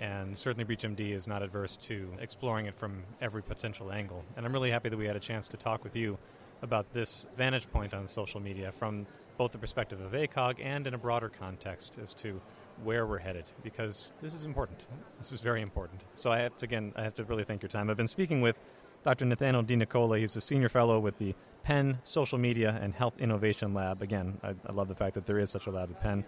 And 0.00 0.36
certainly, 0.36 0.64
ReachMD 0.64 1.12
is 1.12 1.28
not 1.28 1.42
adverse 1.42 1.76
to 1.76 2.08
exploring 2.20 2.64
it 2.64 2.74
from 2.74 3.02
every 3.20 3.42
potential 3.42 3.92
angle. 3.92 4.24
And 4.36 4.46
I'm 4.46 4.52
really 4.52 4.70
happy 4.70 4.88
that 4.88 4.96
we 4.96 5.06
had 5.06 5.14
a 5.14 5.20
chance 5.20 5.46
to 5.48 5.58
talk 5.58 5.84
with 5.84 5.94
you 5.94 6.16
about 6.62 6.90
this 6.94 7.26
vantage 7.36 7.70
point 7.70 7.92
on 7.92 8.06
social 8.06 8.40
media 8.40 8.72
from 8.72 9.06
both 9.36 9.52
the 9.52 9.58
perspective 9.58 10.00
of 10.00 10.12
ACOG 10.12 10.56
and 10.62 10.86
in 10.86 10.94
a 10.94 10.98
broader 10.98 11.28
context 11.28 11.98
as 12.02 12.14
to 12.14 12.40
where 12.82 13.06
we're 13.06 13.18
headed, 13.18 13.50
because 13.62 14.12
this 14.20 14.32
is 14.34 14.44
important. 14.44 14.86
This 15.18 15.32
is 15.32 15.42
very 15.42 15.60
important. 15.60 16.06
So 16.14 16.32
I 16.32 16.38
have 16.38 16.56
to, 16.58 16.64
again, 16.64 16.94
I 16.96 17.02
have 17.02 17.14
to 17.16 17.24
really 17.24 17.44
thank 17.44 17.62
your 17.62 17.68
time. 17.68 17.90
I've 17.90 17.96
been 17.98 18.06
speaking 18.06 18.40
with 18.40 18.58
Dr. 19.02 19.26
Nathaniel 19.26 19.62
DeNicola. 19.62 20.18
He's 20.18 20.36
a 20.36 20.40
senior 20.40 20.68
fellow 20.70 20.98
with 20.98 21.18
the 21.18 21.34
Penn 21.62 21.98
Social 22.02 22.38
Media 22.38 22.78
and 22.80 22.94
Health 22.94 23.18
Innovation 23.18 23.74
Lab. 23.74 24.02
Again, 24.02 24.38
I, 24.42 24.54
I 24.66 24.72
love 24.72 24.88
the 24.88 24.94
fact 24.94 25.14
that 25.14 25.26
there 25.26 25.38
is 25.38 25.50
such 25.50 25.66
a 25.66 25.70
lab 25.70 25.90
at 25.90 26.00
Penn 26.00 26.24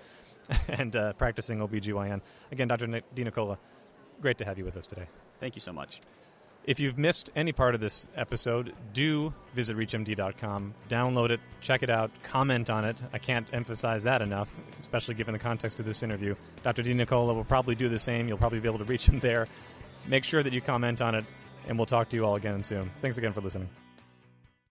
and 0.69 0.95
uh, 0.97 1.13
practicing 1.15 1.59
OBGYN. 1.59 2.21
Again, 2.51 2.69
Dr. 2.69 2.87
Ni- 2.87 3.03
DeNicola, 3.15 3.59
great 4.21 4.39
to 4.39 4.45
have 4.45 4.59
you 4.59 4.65
with 4.65 4.77
us 4.77 4.87
today. 4.87 5.07
Thank 5.41 5.55
you 5.57 5.61
so 5.61 5.73
much. 5.73 6.01
If 6.65 6.79
you've 6.79 6.97
missed 6.97 7.33
any 7.35 7.51
part 7.51 7.75
of 7.75 7.81
this 7.81 8.07
episode, 8.15 8.73
do 8.93 9.35
visit 9.53 9.77
ReachMD.com, 9.77 10.75
download 10.89 11.31
it, 11.31 11.41
check 11.61 11.83
it 11.83 11.91
out, 11.91 12.13
comment 12.23 12.71
on 12.71 12.85
it. 12.85 13.03
I 13.13 13.19
can't 13.19 13.49
emphasize 13.53 14.05
that 14.05 14.23
enough, 14.23 14.55
especially 14.79 15.15
given 15.15 15.33
the 15.33 15.41
context 15.41 15.81
of 15.81 15.87
this 15.87 16.05
interview. 16.05 16.37
Dr. 16.63 16.85
DeNicola 16.85 17.35
will 17.35 17.45
probably 17.45 17.75
do 17.75 17.89
the 17.89 17.99
same. 17.99 18.29
You'll 18.29 18.39
probably 18.39 18.61
be 18.61 18.69
able 18.69 18.79
to 18.79 18.85
reach 18.85 19.07
him 19.07 19.19
there. 19.19 19.49
Make 20.07 20.23
sure 20.23 20.45
that 20.45 20.53
you 20.53 20.61
comment 20.61 21.03
on 21.03 21.17
it, 21.17 21.25
and 21.67 21.77
we'll 21.77 21.87
talk 21.87 22.09
to 22.11 22.17
you 22.17 22.25
all 22.25 22.37
again 22.37 22.63
soon. 22.63 22.93
Thanks 23.01 23.19
again 23.19 23.33
for 23.33 23.41
listening. 23.41 23.69